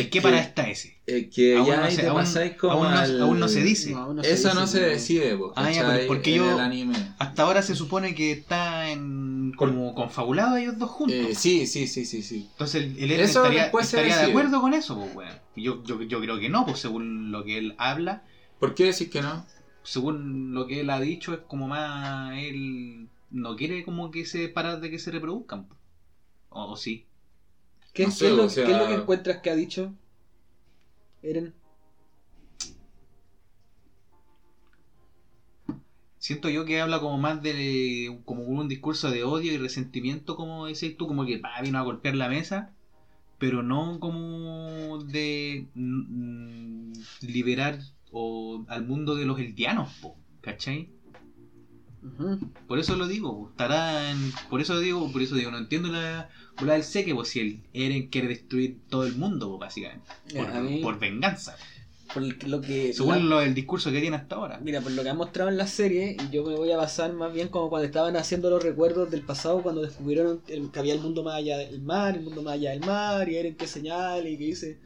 [0.01, 0.99] Es ¿Qué para está ese?
[1.07, 3.40] Es que Aún ya no ahí se- te aún- pasáis como aún no- al- aún
[3.40, 3.92] no se dice.
[3.92, 6.94] No, Eso no se decide, Ah, pero porque en yo- el anime.
[7.18, 11.16] Hasta ahora se supone que está en como confabulado ellos dos juntos.
[11.16, 12.49] Eh, sí, sí, sí, sí, sí.
[12.53, 15.32] Entonces el, el Eso estaría, después se estaría de acuerdo con eso, pues, weón.
[15.57, 18.22] Yo, yo, yo creo que no, pues según lo que él habla,
[18.61, 19.47] ¿Por qué decís que no?
[19.82, 24.49] según lo que él ha dicho, es como más él no quiere como que se
[24.49, 25.68] parar de que se reproduzcan.
[25.68, 25.76] po.
[26.51, 27.06] O, o sí.
[27.97, 29.57] ¿Qué, No qué sé, es lo, o sea- qué es lo que encuentras que ha
[29.57, 29.92] dicho
[31.22, 31.53] Eren?
[36.18, 40.66] Siento yo que habla como más de como un discurso de odio y resentimiento, como
[40.66, 42.74] decís tú, como que pa, vino a golpear la mesa,
[43.38, 46.92] pero no como de mm,
[47.22, 47.78] liberar
[48.12, 50.90] o, al mundo de los eldianos, po, ¿cachai?
[52.66, 54.18] Por eso lo digo, po, estará en,
[54.51, 56.28] por eso digo, por eso digo, no entiendo la
[56.65, 60.05] del seque, pues si el Eren quiere destruir todo el mundo, po, básicamente,
[60.35, 61.57] por, mí- por venganza,
[62.15, 64.59] Por lo que según la- lo, el discurso que tiene hasta ahora.
[64.63, 67.13] Mira, por lo que han mostrado en la serie, y yo me voy a basar
[67.13, 70.95] más bien como cuando estaban haciendo los recuerdos del pasado, cuando descubrieron el- que había
[70.95, 73.67] el mundo más allá del mar, el mundo más allá del mar, y Eren que
[73.67, 74.79] señala y que dice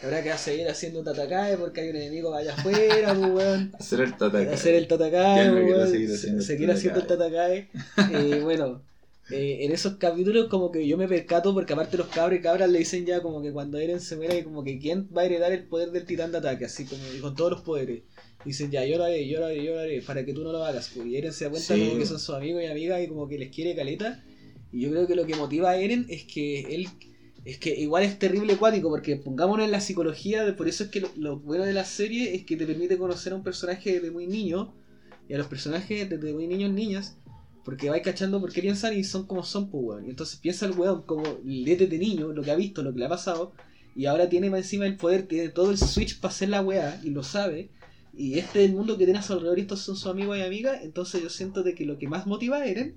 [0.00, 3.72] que habrá que seguir haciendo Tatakae porque hay un enemigo allá afuera, pues, weón.
[3.78, 4.52] Hacer el tataka.
[4.52, 5.88] Hacer el Tatakae, pues, weón.
[5.90, 7.68] seguir haciendo el seguir haciendo el Tatakae.
[8.12, 8.82] Eh, bueno,
[9.30, 12.68] eh, en esos capítulos como que yo me percato porque aparte los cabros y cabras
[12.70, 15.24] le dicen ya como que cuando Eren se muera y como que quién va a
[15.26, 18.02] heredar el poder del titán de ataque, así como y con todos los poderes.
[18.44, 20.52] Dicen ya, yo lo haré, yo lo haré, yo lo haré, para que tú no
[20.52, 20.90] lo hagas.
[20.94, 21.06] pues.
[21.06, 21.80] Y Eren se da cuenta Sí.
[21.80, 24.22] como que son sus amigos y amigas y como que les quiere caleta.
[24.70, 26.88] Y yo creo que lo que motiva a Eren es que él
[27.46, 30.90] es que igual es terrible acuático, porque pongámonos en la psicología, de- por eso es
[30.90, 33.92] que lo, lo bueno de la serie es que te permite conocer a un personaje
[33.92, 34.74] desde muy niño,
[35.28, 37.18] y a los personajes desde muy niños, niñas,
[37.64, 40.06] porque vais cachando por qué piensan y son como son, pues weón.
[40.06, 42.98] Y entonces piensa el weón como desde de niño, lo que ha visto, lo que
[42.98, 43.52] le ha pasado,
[43.96, 47.00] y ahora tiene más encima el poder, tiene todo el switch para hacer la weá,
[47.02, 47.70] y lo sabe,
[48.16, 50.38] y este es el mundo que tiene a su alrededor y estos son sus amigos
[50.38, 52.96] y amigas, entonces yo siento de que lo que más motiva a Eren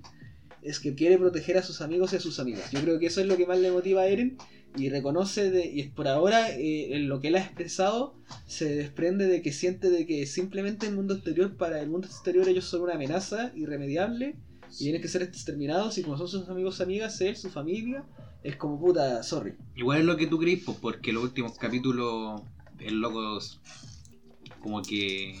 [0.62, 2.70] es que quiere proteger a sus amigos y a sus amigas.
[2.72, 4.36] Yo creo que eso es lo que más le motiva a Eren
[4.76, 8.14] y reconoce de, y por ahora eh, en lo que él ha expresado
[8.46, 12.48] se desprende de que siente de que simplemente el mundo exterior para el mundo exterior
[12.48, 14.36] ellos son una amenaza irremediable
[14.72, 18.04] y tienen que ser exterminados y como son sus amigos amigas él su familia
[18.42, 22.42] es como puta sorry Igual es lo que tú crees, pues, porque los últimos capítulos
[22.80, 23.38] el loco
[24.60, 25.38] como que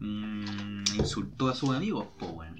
[0.00, 2.54] mm, insultó a sus amigos, pues, weón.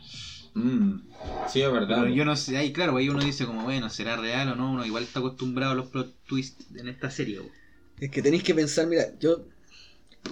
[0.55, 1.01] Mm,
[1.49, 2.03] sí, es verdad.
[2.03, 4.73] Pero yo no sé, ahí claro, ahí uno dice como, bueno, ¿será real o no?
[4.73, 7.53] Uno igual está acostumbrado a los plot twists en esta serie, weón.
[8.01, 9.47] es que tenéis que pensar mira yo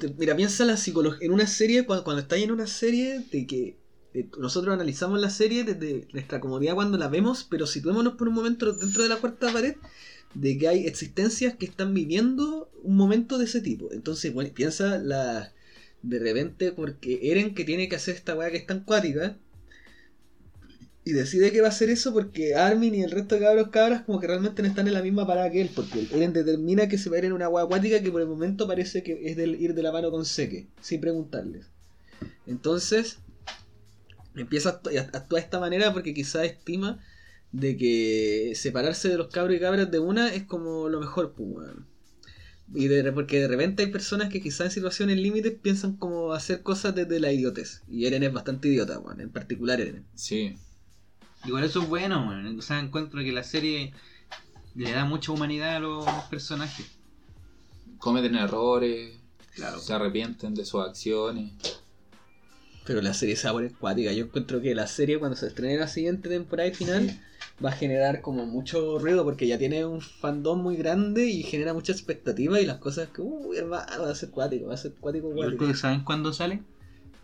[0.00, 3.46] te- mira piensa la psicología en una serie cuando, cuando estáis en una serie de
[3.46, 3.76] que
[4.14, 8.34] eh, nosotros analizamos la serie desde nuestra comodidad cuando la vemos pero situémonos por un
[8.34, 9.76] momento dentro de la cuarta pared
[10.34, 13.92] de que hay existencias que están viviendo un momento de ese tipo.
[13.92, 15.52] Entonces, bueno, piensa la
[16.02, 19.36] de repente porque Eren que tiene que hacer esta weá que es tan cuática
[21.04, 24.02] y decide que va a hacer eso porque Armin y el resto de cabros cabras
[24.02, 26.98] como que realmente no están en la misma parada que él porque Eren determina que
[26.98, 29.36] se va a ir en una weá acuática que por el momento parece que es
[29.36, 31.66] del ir de la mano con Seque sin preguntarles.
[32.46, 33.18] Entonces
[34.34, 36.98] empieza a actu- a actuar de esta manera porque quizás estima
[37.52, 41.48] de que separarse de los cabros y cabras de una es como lo mejor, pues,
[41.50, 41.86] weón.
[42.74, 46.62] Y de, porque de repente hay personas que quizás en situaciones límites piensan como hacer
[46.62, 47.82] cosas desde la idiotez.
[47.88, 49.20] Y Eren es bastante idiota, weón.
[49.20, 50.06] En particular Eren.
[50.14, 50.56] Sí.
[51.44, 52.58] Igual eso es bueno, weón.
[52.58, 53.92] O sea, encuentro que la serie
[54.74, 56.86] le da mucha humanidad a los personajes.
[57.98, 59.16] Cometen errores,
[59.54, 59.78] Claro.
[59.78, 61.52] se arrepienten de sus acciones.
[62.84, 64.12] Pero la serie se va a poner cuática.
[64.12, 67.10] Yo encuentro que la serie cuando se estrene la siguiente temporada y final
[67.64, 71.74] va a generar como mucho ruido porque ya tiene un fandom muy grande y genera
[71.74, 74.92] mucha expectativa y las cosas que, uy, hermano, va a ser cuático, va a ser
[74.94, 75.66] cuático, cuático.
[75.66, 76.62] que ¿Saben cuándo sale?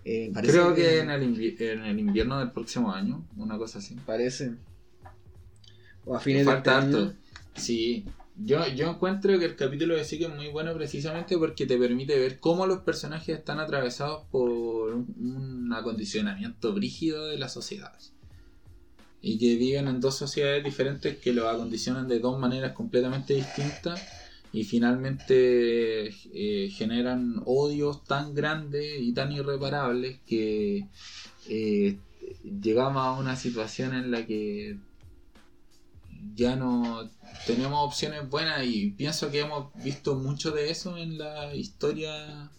[0.05, 1.23] Eh, Creo que en el,
[1.61, 3.97] en el invierno del próximo año, una cosa así.
[4.07, 4.53] Parece.
[6.05, 6.99] O a fines de este Falta año.
[6.99, 7.15] harto.
[7.57, 8.05] Sí.
[8.41, 12.17] Yo, yo encuentro que el capítulo de Sique es muy bueno precisamente porque te permite
[12.19, 17.93] ver cómo los personajes están atravesados por un, acondicionamiento brígido de la sociedad.
[19.21, 24.01] Y que viven en dos sociedades diferentes que los acondicionan de dos maneras completamente distintas
[24.53, 30.87] y finalmente eh, generan odios tan grandes y tan irreparables que
[31.49, 31.99] eh,
[32.63, 34.79] llegamos a una situación en la que
[36.35, 37.09] ya no
[37.47, 42.51] tenemos opciones buenas y pienso que hemos visto mucho de eso en la historia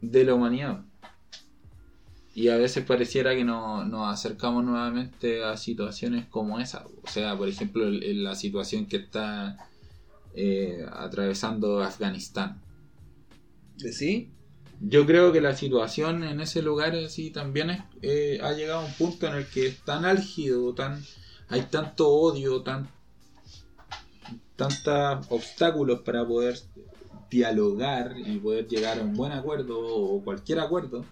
[0.00, 0.84] de la humanidad.
[2.34, 6.86] Y a veces pareciera que no, nos acercamos nuevamente a situaciones como esa.
[7.02, 9.68] O sea, por ejemplo, la situación que está
[10.34, 12.62] eh, atravesando Afganistán.
[13.76, 14.30] ¿De sí?
[14.80, 18.84] Yo creo que la situación en ese lugar así también es, eh, ha llegado a
[18.86, 21.04] un punto en el que es tan álgido, tan,
[21.52, 22.88] hay tanto odio, tan,
[24.56, 26.58] tantos obstáculos para poder
[27.30, 31.04] dialogar y poder llegar a un buen acuerdo o cualquier acuerdo.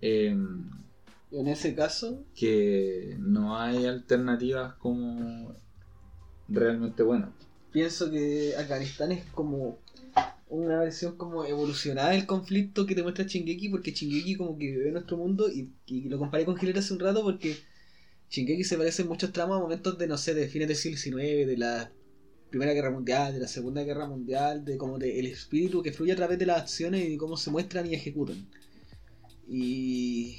[0.00, 0.70] em,
[1.30, 5.52] En ese caso, que no hay alternativas como
[6.48, 7.30] realmente buenas.
[7.72, 9.78] pienso que Afganistán es como
[10.48, 14.92] una versión como evolucionada del conflicto que te muestra Shingeki, porque Shingeki como que ve
[14.92, 17.56] nuestro mundo y, y lo comparé con Hitler hace un rato porque
[18.30, 20.98] Shingeki se parece en muchos tramos a momentos de, no sé, de fines del siglo
[20.98, 21.92] XIX, de la
[22.50, 26.12] Primera Guerra Mundial, de la Segunda Guerra Mundial, de como de el espíritu que fluye
[26.12, 28.48] a través de las acciones y cómo se muestran y ejecutan.
[29.48, 30.36] Y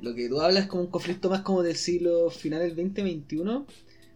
[0.00, 3.66] lo que tú hablas es como un conflicto más como del siglo final del 20-21,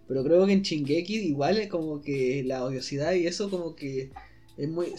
[0.06, 4.10] pero creo que en Shingeki igual es como que la odiosidad y eso como que
[4.56, 4.94] es muy...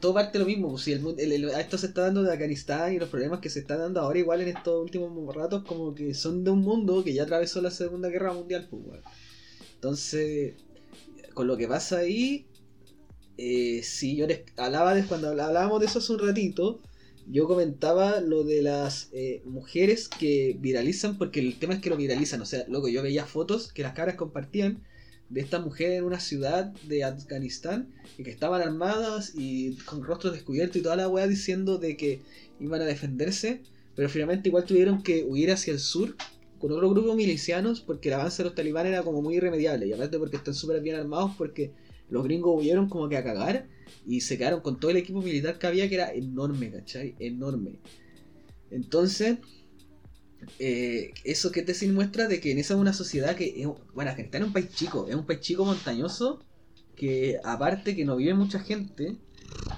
[0.00, 2.32] todo parte de lo mismo, pues, si el, el- el- esto se está dando de
[2.32, 5.94] Afganistán y los problemas que se están dando ahora igual en estos últimos ratos como
[5.94, 9.02] que son de un mundo que ya atravesó la Segunda Guerra Mundial, pues weón.
[9.76, 10.56] Entonces,
[11.34, 12.48] con lo que pasa ahí,
[13.36, 16.82] eh, si yo les hablaba de cuando hablábamos de eso hace un ratito,
[17.26, 21.96] yo comentaba lo de las eh, mujeres que viralizan, porque el tema es que lo
[21.96, 24.82] viralizan, o sea, loco, yo veía fotos que las caras compartían
[25.28, 30.34] de estas mujeres en una ciudad de Afganistán y que estaban armadas y con rostros
[30.34, 32.20] descubiertos y toda la weá diciendo de que
[32.60, 33.62] iban a defenderse,
[33.94, 36.14] pero finalmente igual tuvieron que huir hacia el sur
[36.58, 39.92] con otro grupo milicianos porque el avance de los talibanes era como muy irremediable y
[39.92, 41.72] aparte porque están súper bien armados porque
[42.10, 43.66] los gringos huyeron como que a cagar
[44.06, 47.14] y se quedaron con todo el equipo militar que había que era enorme, ¿cachai?
[47.18, 47.80] Enorme.
[48.70, 49.38] Entonces,
[50.58, 54.10] eh, eso que te muestra de que en esa es una sociedad que, es- bueno,
[54.10, 56.44] Afganistán es un país chico, es un país chico montañoso
[56.94, 59.18] que aparte que no vive mucha gente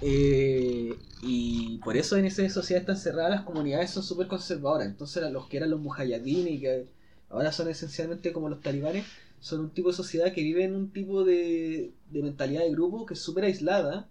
[0.00, 4.86] eh, y por eso en esa sociedad tan cerrada las comunidades son súper conservadoras.
[4.88, 6.88] Entonces los que eran los mujahideen y que
[7.28, 9.08] ahora son esencialmente como los talibanes,
[9.40, 13.06] son un tipo de sociedad que vive en un tipo de, de mentalidad de grupo
[13.06, 14.10] que es súper aislada.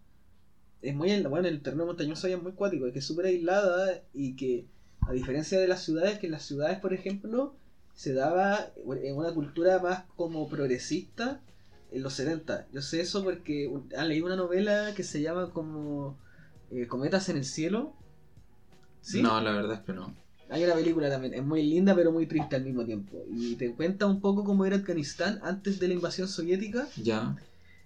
[0.82, 4.36] Es muy, bueno, el terreno montañoso allá es muy cuático, que es súper aislada y
[4.36, 4.68] que
[5.08, 7.56] a diferencia de las ciudades, que en las ciudades, por ejemplo,
[7.94, 11.42] se daba en una cultura más como progresista
[11.92, 12.68] en los 70.
[12.72, 16.18] Yo sé eso porque han leído una novela que se llama como
[16.72, 17.94] eh, Cometas en el Cielo.
[19.02, 19.22] ¿Sí?
[19.22, 20.14] No, la verdad es que no.
[20.50, 23.24] Hay una película también, es muy linda pero muy triste al mismo tiempo.
[23.32, 26.88] Y te cuenta un poco cómo era Afganistán antes de la invasión soviética.
[27.02, 27.36] Ya.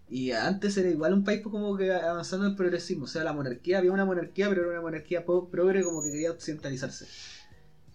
[0.10, 3.06] Y antes era igual un país como que avanzando en progresismo.
[3.06, 6.32] O sea, la monarquía, había una monarquía, pero era una monarquía progre como que quería
[6.32, 7.06] occidentalizarse.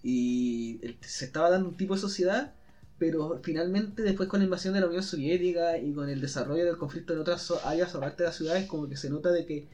[0.03, 2.53] Y se estaba dando un tipo de sociedad,
[2.99, 6.77] pero finalmente después con la invasión de la Unión Soviética y con el desarrollo del
[6.79, 9.69] conflicto en otras áreas o partes de las ciudades, como que se nota de que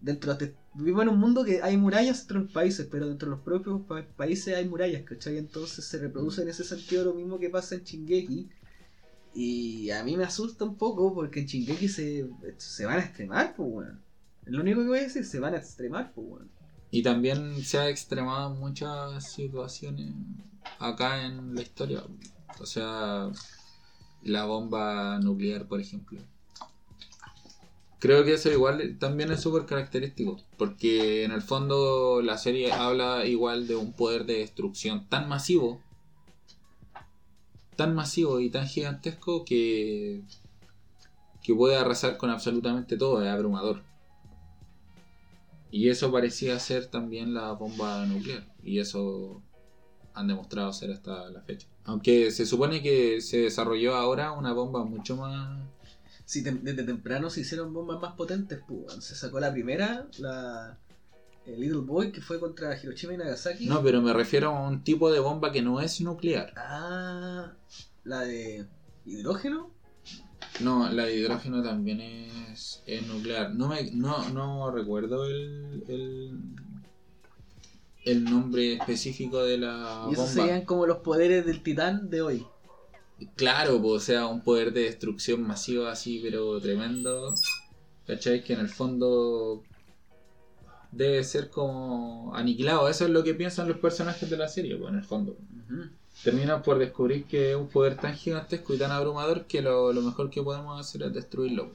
[0.00, 3.36] dentro de vivimos en un mundo que hay murallas entre los países, pero dentro de
[3.36, 5.38] los propios pa- países hay murallas, ¿cachai?
[5.38, 8.48] Entonces se reproduce en ese sentido lo mismo que pasa en Shingeki.
[9.34, 12.28] Y a mí me asusta un poco porque en Shingeki se,
[12.58, 14.02] se van a extremar, pues, weón.
[14.44, 16.50] Lo único que voy a decir, se van a extremar, pues, weón.
[16.90, 20.12] Y también se ha extremado muchas situaciones
[20.78, 22.04] acá en la historia.
[22.60, 23.30] O sea,
[24.22, 26.20] la bomba nuclear, por ejemplo.
[27.98, 30.38] Creo que eso igual también es súper característico.
[30.58, 35.80] Porque en el fondo la serie habla igual de un poder de destrucción tan masivo.
[37.82, 40.22] Tan masivo y tan gigantesco que.
[41.42, 43.20] que puede arrasar con absolutamente todo.
[43.20, 43.82] Es abrumador.
[45.72, 48.46] Y eso parecía ser también la bomba nuclear.
[48.62, 49.42] Y eso
[50.14, 51.66] han demostrado ser hasta la fecha.
[51.82, 55.60] Aunque se supone que se desarrolló ahora una bomba mucho más...
[56.24, 59.04] Sí, desde temprano se hicieron bombas más potentes, pues.
[59.04, 60.78] Se sacó la primera, la
[61.46, 63.66] el Little Boy, que fue contra Hiroshima y Nagasaki.
[63.66, 66.52] No, pero me refiero a un tipo de bomba que no es nuclear.
[66.56, 67.52] Ah,
[68.04, 68.66] la de
[69.04, 69.70] hidrógeno.
[70.60, 73.54] No, la de hidrógeno también es, es nuclear.
[73.54, 76.38] No, me, no, no recuerdo el, el,
[78.04, 80.42] el nombre específico de la y esos bomba.
[80.42, 82.46] serían como los poderes del titán de hoy.
[83.36, 87.34] Claro, pues, o sea, un poder de destrucción masivo así, pero tremendo.
[88.06, 88.42] ¿Cachai?
[88.42, 89.62] Que en el fondo
[90.92, 92.88] debe ser como aniquilado.
[92.88, 95.36] Eso es lo que piensan los personajes de la serie, pues, en el fondo.
[96.22, 100.02] Terminan por descubrir que es un poder tan gigantesco y tan abrumador que lo, lo
[100.02, 101.72] mejor que podemos hacer es destruirlo.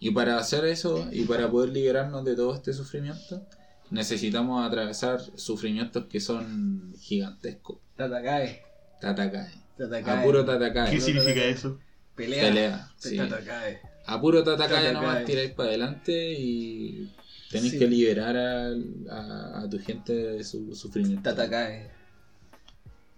[0.00, 3.46] Y para hacer eso y para poder liberarnos de todo este sufrimiento,
[3.90, 7.78] necesitamos atravesar sufrimientos que son gigantescos.
[7.96, 8.62] Tatakae.
[9.00, 9.52] Tatakae.
[9.78, 10.18] Tatakae.
[10.18, 10.90] A puro Tatakae.
[10.90, 11.78] ¿Qué significa eso?
[12.16, 12.42] Pelea.
[12.42, 13.16] Pelea, sí.
[13.16, 13.80] Tatakae.
[14.04, 17.12] a puro Tatakaya nomás tiráis para adelante y
[17.52, 17.78] tenéis Sí.
[17.78, 21.22] que liberar a, a tu gente de su sufrimiento.
[21.22, 21.90] Tatakae.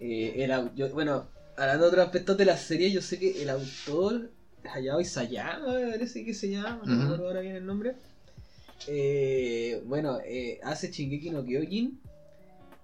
[0.00, 3.48] Eh, el yo- bueno, hablando de otros aspectos de la serie, yo sé que el
[3.48, 4.30] autor,
[4.72, 7.04] Hayao Isayama, me parece que se llama, no me Ujú.
[7.04, 7.94] acuerdo ahora bien el nombre.
[8.86, 12.00] Eh, bueno, eh, hace Shingeki no Kyojin.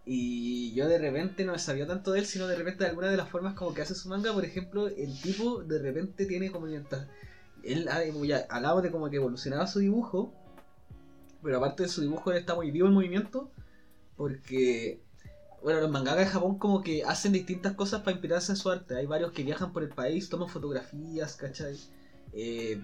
[0.06, 3.16] Y yo de repente no sabía tanto de él, sino de repente de alguna de
[3.16, 6.66] las formas como que hace su manga, por ejemplo, el tipo de repente tiene como
[6.66, 7.06] mientras.
[7.62, 7.86] Él
[8.26, 10.32] ya hablamos de como que evolucionaba su dibujo,
[11.42, 13.50] pero aparte de su dibujo, está muy vivo en movimiento,
[14.16, 15.02] porque
[15.62, 18.96] bueno, los mangakas de Japón como que hacen distintas cosas para inspirarse en su arte.
[18.96, 21.76] Hay varios que viajan por el país, toman fotografías, ¿cachai?
[22.32, 22.80] Eh,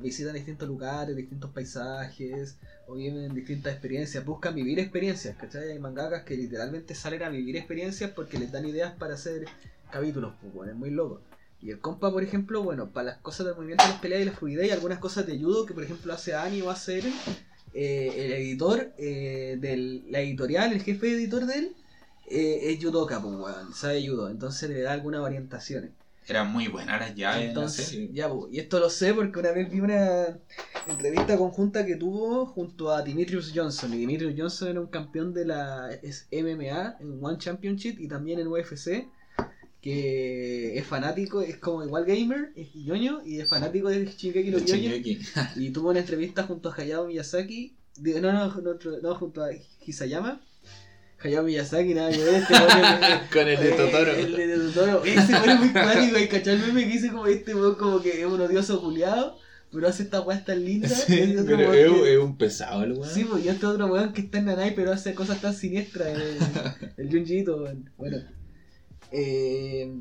[0.00, 5.70] visitan distintos lugares, distintos paisajes, o viven distintas experiencias, buscan vivir experiencias, ¿cachai?
[5.70, 9.46] Hay mangakas que literalmente salen a vivir experiencias porque les dan ideas para hacer
[9.90, 11.22] capítulos, pues es muy loco.
[11.60, 14.24] Y el compa, por ejemplo, bueno, para las cosas del movimiento de las peleas y
[14.26, 17.14] la fluidez y algunas cosas de judo que por ejemplo hace Ani o hace Eren,
[17.74, 21.76] eh, el editor eh, de la editorial, el jefe editor de él,
[22.30, 25.90] eh, es judoka, pues weón, sabe judo, entonces le da algunas orientaciones.
[26.26, 29.70] Eran muy buenas las llaves Entonces, ya, pues, y esto lo sé porque una vez
[29.70, 30.38] vi una
[30.86, 33.94] entrevista conjunta que tuvo junto a Dimitrius Johnson.
[33.94, 35.88] Y Dimitrius Johnson era un campeón de la
[36.30, 39.08] MMA en One Championship y también en UFC.
[39.88, 44.58] Que es fanático, es como igual gamer, es ñoño y es fanático de Shingeki no
[44.58, 45.18] Kyojin.
[45.56, 47.74] Y tuvo una entrevista junto a Hayao Miyazaki.
[47.96, 49.48] de- no, no, no, no, junto a
[49.86, 50.42] Hisayama.
[51.24, 52.60] Hayao Miyazaki, nada que ver, este es-
[53.32, 54.12] Con el de eh, Totoro.
[54.12, 55.04] El de Totoro.
[55.04, 56.18] Ese es muy cuático.
[56.18, 59.38] Y cachó el meme que dice como este weón como que es un odioso culiado.
[59.72, 60.88] Pero hace esta weá tan linda.
[60.88, 63.08] Sí, otro pero es, que- es un pesado el weón.
[63.10, 66.08] Sí, pues, y este otro weón que está en Nanai pero hace cosas tan siniestras.
[66.08, 67.90] El, el Junjito, weón.
[67.96, 68.18] Bueno.
[69.10, 69.94] Eh,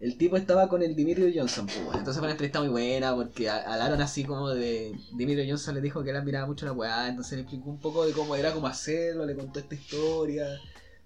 [0.00, 1.78] el tipo estaba con el Dimitri Johnson, pues.
[1.98, 4.92] Entonces fue una entrevista muy buena porque hablaron así como de.
[5.16, 7.08] Dimitri Johnson le dijo que él admiraba mucho la weá.
[7.08, 10.46] Entonces le explicó un poco de cómo era, cómo hacerlo, le contó esta historia.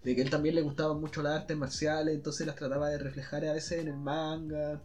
[0.02, 3.44] De que él también le gustaban mucho las artes marciales, entonces las trataba de reflejar
[3.44, 4.80] a veces en el manga.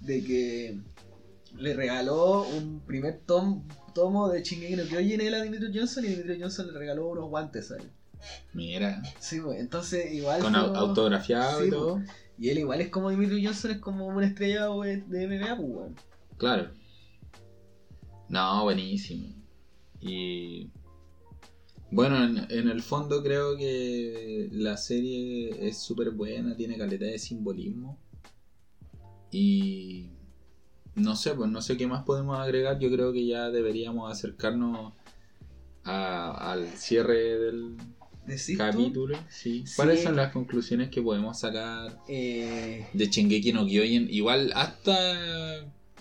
[0.00, 0.78] De que
[1.56, 3.62] le regaló un primer tom-
[3.94, 7.70] tomo de Shingeki no Kyojin a Dimitri Johnson y Dimitri Johnson le regaló unos guantes
[7.70, 7.90] a él.
[8.52, 10.40] Mira, Sí, pues, entonces igual.
[10.40, 12.02] con como- autografiado Sí, y todo.
[12.38, 15.68] Y él igual es como Dimitri Johnson, es como una estrella we- de MMA, pues,
[15.68, 15.94] weón.
[16.36, 16.70] Claro.
[18.28, 19.28] No, buenísimo.
[20.00, 20.70] Y
[21.90, 27.18] bueno, en, en el fondo creo que la serie es súper buena, tiene calidad de
[27.18, 27.98] simbolismo.
[29.30, 30.10] Y
[30.94, 32.78] no sé, pues no sé qué más podemos agregar.
[32.78, 34.92] Yo creo que ya deberíamos acercarnos
[35.84, 37.76] a- al cierre del
[38.26, 38.58] ¿Decís tú?
[38.58, 39.18] capítulo.
[39.28, 39.64] Sí.
[39.66, 39.72] Sí.
[39.76, 44.08] ¿Cuáles son las conclusiones que podemos sacar Eh, de Shingeki no Kyojin?
[44.10, 44.96] Igual hasta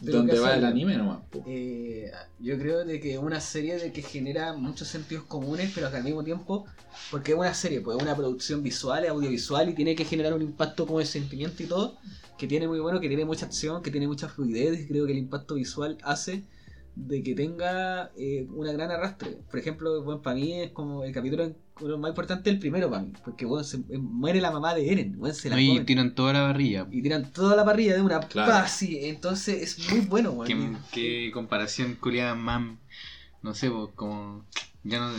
[0.01, 1.19] donde va el anime nomás.
[1.45, 5.89] eh, yo creo de que es una serie de que genera muchos sentidos comunes, pero
[5.91, 6.65] que al mismo tiempo,
[7.11, 10.41] porque es una serie, pues es una producción visual, audiovisual y tiene que generar un
[10.41, 11.97] impacto como de sentimiento y todo,
[12.37, 15.19] que tiene muy bueno, que tiene mucha acción, que tiene mucha fluidez, creo que el
[15.19, 16.43] impacto visual hace
[16.95, 19.37] de que tenga eh, una gran arrastre.
[19.49, 23.01] Por ejemplo, bueno, para mí es como el capítulo lo más importante el primero para
[23.01, 25.85] mí, porque bueno, se, eh, muere la mamá de Eren, bueno, se la comen.
[25.87, 26.87] tiran toda la barrilla.
[26.91, 28.51] y tiran toda la parrilla de una Claro.
[29.07, 30.47] entonces es muy bueno, weón.
[30.47, 32.77] ¿Qué, Y- qué comparación culiada más.
[33.41, 34.45] No sé, como.
[34.83, 35.11] Ya no,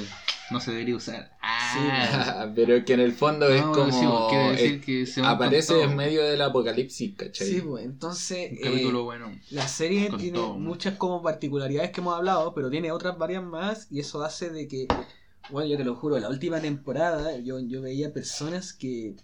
[0.51, 1.31] no se debería usar.
[1.43, 3.91] Ah, Pero que en el fondo es como.
[3.91, 7.47] sí, pues, quiere decir es- que se van con aparece en medio del apocalipsis, ¿cachai?
[7.47, 9.33] Sí, pues, entonces Un eh, bueno.
[9.51, 10.55] la serie tiene todo.
[10.55, 14.69] muchas como particularidades que hemos hablado, pero tiene otras varias más y eso hace de
[14.69, 14.87] que,
[15.51, 19.15] bueno, yo te lo juro, la última temporada yo, yo veía personas que,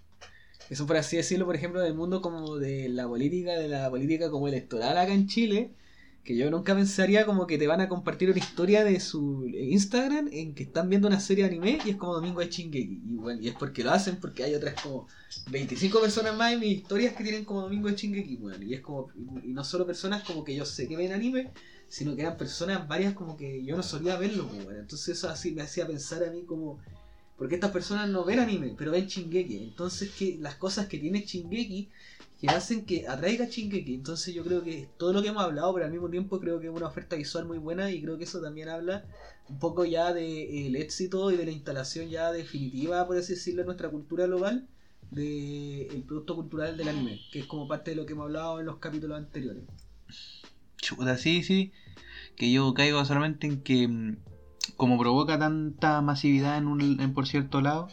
[0.73, 4.31] son por así decirlo, por ejemplo, del mundo como de la política, de la política
[4.31, 5.71] como electoral acá en Chile,
[6.25, 10.29] que yo nunca pensaría como que te van a compartir una historia de su Instagram
[10.33, 13.01] en que están viendo una serie de anime y es como Domingo de Chingeki.
[13.09, 15.09] Y bueno, y es porque lo hacen, porque hay otras como
[15.51, 18.63] 25 personas más en mis historias que tienen como Domingo de Chingeki, weón.
[18.63, 19.09] Y es como,
[19.43, 21.51] y no solo personas como que yo sé que ven anime,
[21.89, 24.77] sino que eran personas varias como que yo no solía verlo, weón.
[24.77, 26.79] Entonces eso así me hacía pensar a mí como,
[27.39, 29.57] porque estas personas no ven anime, pero ven Chingeki.
[29.57, 31.89] Entonces que las cosas que tiene Chingeki
[32.41, 33.95] que hacen que atraiga Shingeki.
[33.95, 36.69] Entonces yo creo que todo lo que hemos hablado, pero al mismo tiempo creo que
[36.69, 39.05] es una oferta visual muy buena y creo que eso también habla
[39.49, 43.67] un poco ya del éxito y de la instalación ya definitiva, por así decirlo, en
[43.67, 44.67] nuestra cultura global
[45.11, 48.67] del producto cultural del anime, que es como parte de lo que hemos hablado en
[48.67, 49.65] los capítulos anteriores.
[50.79, 51.73] Chuta, sí, sí.
[52.37, 54.17] Que yo caigo solamente en que, mm,
[54.77, 57.89] como provoca tanta masividad en, un, en por cierto lado,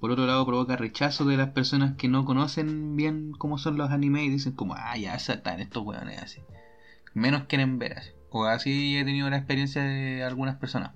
[0.00, 3.90] por otro lado provoca rechazo de las personas que no conocen bien cómo son los
[3.90, 6.40] animes y dicen como, ah, ya están estos weones así.
[7.14, 8.10] Menos quieren ver así.
[8.30, 10.92] O así he tenido la experiencia de algunas personas.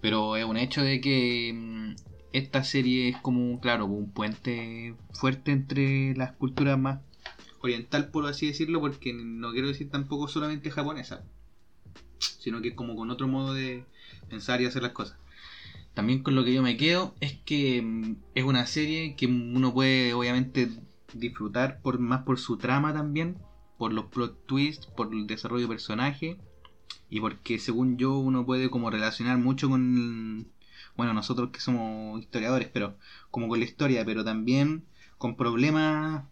[0.00, 1.94] Pero es un hecho de que mm,
[2.32, 7.00] esta serie es como, claro, un puente fuerte entre las culturas más
[7.60, 11.24] oriental, por así decirlo, porque no quiero decir tampoco solamente japonesa,
[12.18, 13.84] sino que es como con otro modo de
[14.28, 15.18] pensar y hacer las cosas.
[15.96, 19.72] También con lo que yo me quedo es que mm, es una serie que uno
[19.72, 20.68] puede obviamente
[21.14, 23.38] disfrutar por más por su trama también,
[23.78, 26.36] por los plot twists, por el desarrollo de personaje
[27.08, 30.46] y porque según yo uno puede como relacionar mucho con
[30.96, 32.98] bueno, nosotros que somos historiadores, pero
[33.30, 34.84] como con la historia, pero también
[35.16, 36.24] con problemas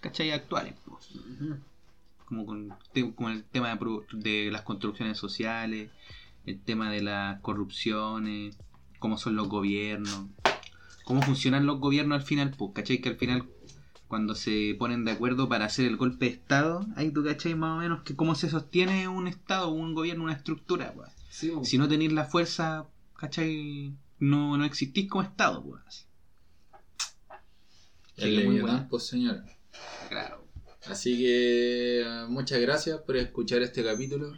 [0.00, 0.32] ¿cachai?
[0.32, 0.74] actuales.
[0.84, 1.08] Pues.
[2.24, 2.74] Como con,
[3.30, 3.78] el tema
[4.12, 5.92] de, las construcciones sociales,
[6.46, 8.58] el tema de las corrupciones,
[9.02, 10.26] cómo son los gobiernos,
[11.04, 13.00] cómo funcionan los gobiernos al final, pues, ¿cachai?
[13.00, 13.48] Que al final
[14.06, 17.76] cuando se ponen de acuerdo para hacer el golpe de Estado, ahí tú cachai más
[17.76, 20.94] o menos que cómo se sostiene un Estado, un gobierno, una estructura.
[20.94, 21.10] Pues.
[21.68, 22.86] Si no tenéis la fuerza,
[23.16, 23.92] ¿cachai?
[24.20, 25.64] No, no existís como Estado.
[25.64, 26.06] Pues.
[28.18, 29.42] El pues señor.
[30.08, 30.46] Claro.
[30.86, 34.32] Así que muchas gracias por escuchar este capítulo.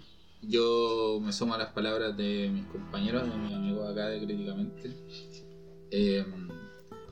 [0.49, 4.90] Yo me sumo a las palabras de mis compañeros, de mis amigos acá de Críticamente.
[5.90, 6.24] Eh,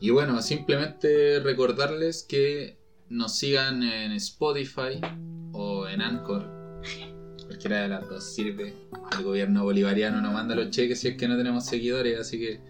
[0.01, 2.79] y bueno, simplemente recordarles que
[3.09, 5.01] nos sigan en Spotify
[5.53, 6.51] o en Anchor.
[7.47, 8.75] Cualquiera de las dos sirve.
[9.17, 12.61] El gobierno bolivariano nos manda los cheques si es que no tenemos seguidores, así que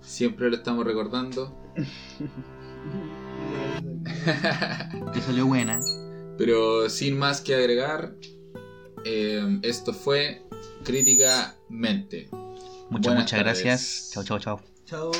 [0.00, 1.56] siempre lo estamos recordando.
[5.12, 5.78] que salió buena.
[6.38, 8.14] Pero sin más que agregar,
[9.06, 10.42] eh, esto fue
[10.84, 12.28] Críticamente.
[12.90, 14.10] Muchas, muchas gracias.
[14.12, 14.60] Chao, chao, chao.
[14.84, 15.12] Chao.